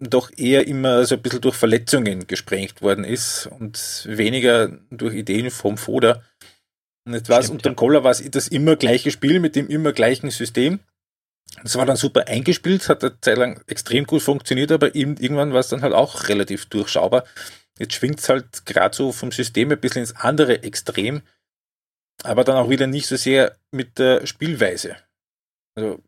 [0.00, 5.50] doch eher immer so ein bisschen durch Verletzungen gesprengt worden ist und weniger durch Ideen
[5.50, 6.22] vom Foda.
[7.06, 7.74] Und jetzt war es unter ja.
[7.74, 10.80] Koller war es das immer gleiche Spiel mit dem immer gleichen System.
[11.62, 15.60] Das war dann super eingespielt, hat eine Zeit lang extrem gut funktioniert, aber irgendwann war
[15.60, 17.24] es dann halt auch relativ durchschaubar.
[17.78, 21.22] Jetzt schwingt es halt gerade so vom System ein bisschen ins andere Extrem,
[22.24, 24.96] aber dann auch wieder nicht so sehr mit der Spielweise.
[25.76, 26.02] Also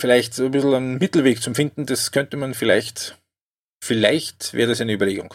[0.00, 3.18] vielleicht so ein bisschen einen Mittelweg zum Finden, das könnte man vielleicht,
[3.82, 5.34] vielleicht wäre das eine Überlegung.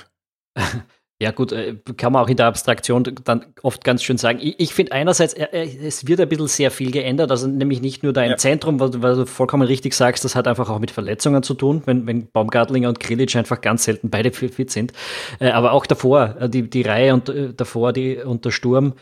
[1.19, 4.37] Ja gut, äh, kann man auch in der Abstraktion dann oft ganz schön sagen.
[4.39, 8.13] Ich, ich finde einerseits, es wird ein bisschen sehr viel geändert, also nämlich nicht nur
[8.13, 8.37] da im ja.
[8.37, 11.81] Zentrum, weil, weil, du vollkommen richtig sagst, das hat einfach auch mit Verletzungen zu tun,
[11.85, 14.93] wenn, wenn Baumgartlinger und Krilic einfach ganz selten beide fit sind.
[15.39, 18.93] Äh, aber auch davor, äh, die, die Reihe und davor die, und der Sturm,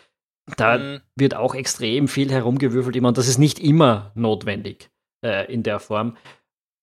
[0.56, 1.02] da mhm.
[1.18, 4.90] wird auch extrem viel herumgewürfelt immer und das ist nicht immer notwendig
[5.22, 6.18] in der Form.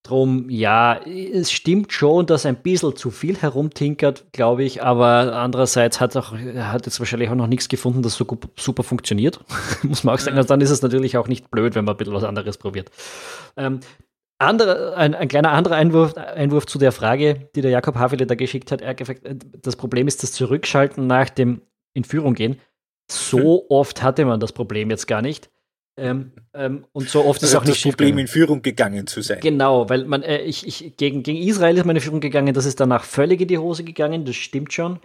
[0.05, 6.01] Drum, ja, es stimmt schon, dass ein bisschen zu viel herumtinkert, glaube ich, aber andererseits
[6.01, 8.26] hat auch, hat jetzt wahrscheinlich auch noch nichts gefunden, das so
[8.57, 9.39] super funktioniert.
[9.85, 10.37] Muss man auch sagen.
[10.37, 12.91] Also dann ist es natürlich auch nicht blöd, wenn man ein bisschen was anderes probiert.
[13.57, 13.78] Ähm,
[14.39, 18.35] andere, ein, ein, kleiner anderer Einwurf, Einwurf zu der Frage, die der Jakob Havele da
[18.35, 18.80] geschickt hat.
[18.80, 19.22] Er gesagt,
[19.62, 21.62] das Problem ist das Zurückschalten nach dem
[21.95, 22.59] in Führung gehen.
[23.09, 25.51] So oft hatte man das Problem jetzt gar nicht.
[25.99, 29.40] Ähm, ähm, und so oft ist auch nicht das Problem, in Führung gegangen zu sein.
[29.40, 32.80] Genau, weil man, äh, ich, ich, gegen, gegen Israel ist meine Führung gegangen, das ist
[32.80, 35.01] danach völlig in die Hose gegangen, das stimmt schon.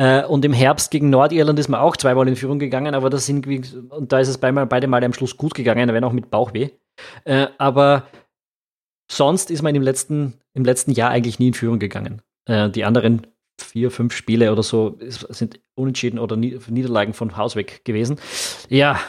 [0.00, 3.26] Äh, und im Herbst gegen Nordirland ist man auch zweimal in Führung gegangen, aber das
[3.26, 3.46] sind,
[3.90, 6.68] und da ist es beide, beide Mal am Schluss gut gegangen, wenn auch mit Bauchweh.
[7.24, 8.06] Äh, aber
[9.10, 12.22] sonst ist man im letzten, im letzten Jahr eigentlich nie in Führung gegangen.
[12.48, 13.26] Äh, die anderen
[13.60, 18.20] vier, fünf Spiele oder so sind unentschieden oder Niederlagen von Haus weg gewesen.
[18.68, 19.00] Ja,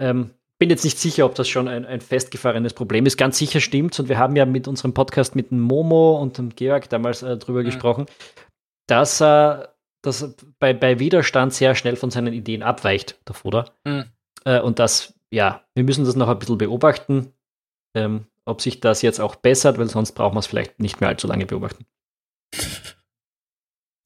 [0.00, 3.16] ähm, bin jetzt nicht sicher, ob das schon ein, ein festgefahrenes Problem ist.
[3.16, 4.00] Ganz sicher stimmt's.
[4.00, 7.36] Und wir haben ja mit unserem Podcast mit dem Momo und dem Georg damals äh,
[7.36, 7.66] drüber mhm.
[7.66, 8.06] gesprochen,
[8.86, 9.76] dass er
[10.06, 13.64] dass bei, bei Widerstand sehr schnell von seinen Ideen abweicht, der Foda.
[13.84, 14.04] Mhm.
[14.44, 17.32] Äh, und das, ja, wir müssen das noch ein bisschen beobachten,
[17.94, 21.08] ähm, ob sich das jetzt auch bessert, weil sonst brauchen wir es vielleicht nicht mehr
[21.08, 21.84] allzu lange beobachten.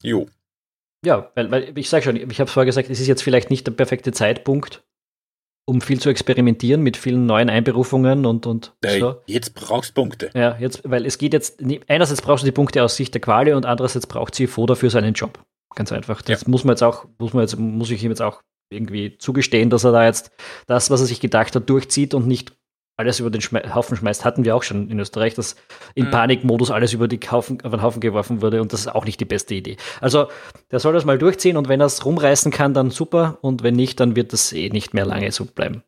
[0.01, 0.27] Jo.
[1.05, 3.51] Ja, weil, weil ich sage schon, ich habe es vorher gesagt, es ist jetzt vielleicht
[3.51, 4.83] nicht der perfekte Zeitpunkt,
[5.65, 9.15] um viel zu experimentieren mit vielen neuen Einberufungen und, und ja, so.
[9.27, 10.29] Jetzt brauchst du Punkte.
[10.33, 13.53] Ja, jetzt, weil es geht jetzt, einerseits brauchst du die Punkte aus Sicht der Quali
[13.53, 15.39] und andererseits braucht sie CFO dafür seinen Job.
[15.75, 16.21] Ganz einfach.
[16.21, 16.49] Das ja.
[16.49, 19.83] muss man jetzt auch, muss man jetzt, muss ich ihm jetzt auch irgendwie zugestehen, dass
[19.83, 20.31] er da jetzt
[20.67, 22.53] das, was er sich gedacht hat, durchzieht und nicht
[23.01, 25.55] alles über den Schme Haufen schmeißt, hatten wir auch schon in Österreich, dass
[25.95, 26.11] im mhm.
[26.11, 29.19] Panikmodus alles über, die Haufen, auf den Haufen geworfen wurde und das ist auch nicht
[29.19, 29.77] die beste Idee.
[29.99, 30.27] Also
[30.69, 33.75] der soll das mal durchziehen und wenn er es rumreißen kann, dann super und wenn
[33.75, 35.83] nicht, dann wird das eh nicht mehr lange so bleiben.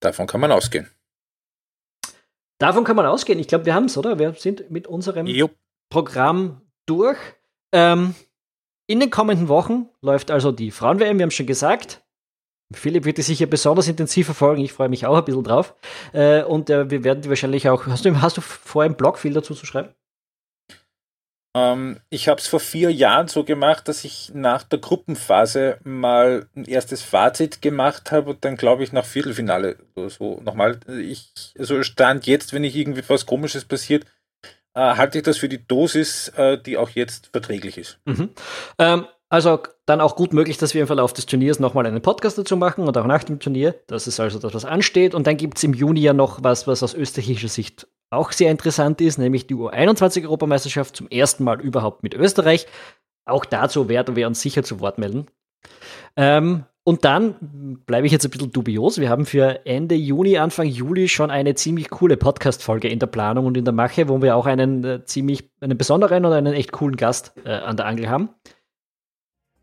[0.00, 0.90] Davon kann man ausgehen.
[2.58, 3.38] Davon kann man ausgehen.
[3.38, 4.18] Ich glaube, wir haben es, oder?
[4.18, 5.54] Wir sind mit unserem Jupp.
[5.90, 7.18] Programm durch.
[7.72, 8.14] Ähm,
[8.86, 12.05] in den kommenden Wochen läuft also die Frauen-WM, wir haben schon gesagt.
[12.72, 14.62] Philipp wird die sicher besonders intensiv verfolgen.
[14.62, 15.74] Ich freue mich auch ein bisschen drauf.
[16.12, 17.86] Äh, und äh, wir werden die wahrscheinlich auch.
[17.86, 19.90] Hast du, hast du vor, einen Blog viel dazu zu schreiben?
[21.56, 26.48] Ähm, ich habe es vor vier Jahren so gemacht, dass ich nach der Gruppenphase mal
[26.56, 30.80] ein erstes Fazit gemacht habe und dann glaube ich nach Viertelfinale oder so nochmal.
[31.00, 34.04] Ich, also Stand jetzt, wenn ich irgendwie was Komisches passiert,
[34.74, 36.32] äh, halte ich das für die Dosis,
[36.66, 38.00] die auch jetzt verträglich ist.
[38.04, 38.30] Mhm.
[38.78, 42.38] Ähm, also dann auch gut möglich, dass wir im Verlauf des Turniers nochmal einen Podcast
[42.38, 43.74] dazu machen und auch nach dem Turnier.
[43.86, 45.14] Das ist also das, was ansteht.
[45.14, 48.50] Und dann gibt es im Juni ja noch was, was aus österreichischer Sicht auch sehr
[48.50, 52.66] interessant ist, nämlich die U21-Europameisterschaft zum ersten Mal überhaupt mit Österreich.
[53.24, 55.26] Auch dazu werden wir uns sicher zu Wort melden.
[56.16, 58.98] Ähm, und dann bleibe ich jetzt ein bisschen dubios.
[58.98, 63.46] Wir haben für Ende Juni, Anfang Juli schon eine ziemlich coole Podcast-Folge in der Planung
[63.46, 66.70] und in der Mache, wo wir auch einen äh, ziemlich, einen besonderen oder einen echt
[66.70, 68.28] coolen Gast äh, an der Angel haben.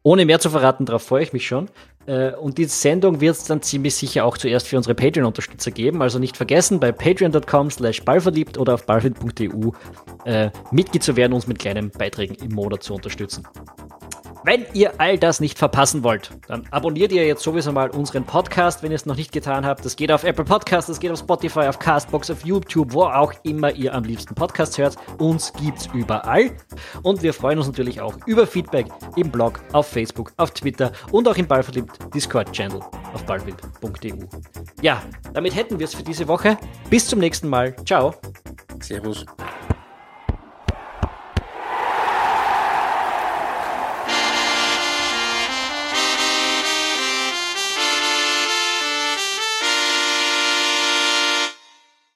[0.04, 1.70] Ohne mehr zu verraten, darauf freue ich mich schon.
[2.06, 6.02] Äh, und die Sendung wird es dann ziemlich sicher auch zuerst für unsere Patreon-Unterstützer geben.
[6.02, 9.72] Also nicht vergessen, bei patreon.com slash ballverliebt oder auf ballverliebt.eu
[10.26, 13.48] äh, Mitglied zu werden, uns mit kleinen Beiträgen im Monat zu unterstützen.
[14.46, 18.84] Wenn ihr all das nicht verpassen wollt, dann abonniert ihr jetzt sowieso mal unseren Podcast,
[18.84, 19.86] wenn ihr es noch nicht getan habt.
[19.86, 23.34] Das geht auf Apple Podcasts, das geht auf Spotify, auf Castbox, auf YouTube, wo auch
[23.44, 24.98] immer ihr am liebsten Podcasts hört.
[25.18, 26.52] Uns gibt's überall.
[27.04, 31.26] Und wir freuen uns natürlich auch über Feedback im Blog, auf Facebook, auf Twitter und
[31.28, 32.82] auch im Ballverliebt Discord-Channel
[33.14, 34.26] auf ballverliebt.eu.
[34.82, 35.02] Ja,
[35.34, 36.58] damit hätten wir es für diese Woche.
[36.90, 37.74] Bis zum nächsten Mal.
[37.86, 38.14] Ciao.
[38.82, 39.26] Servus.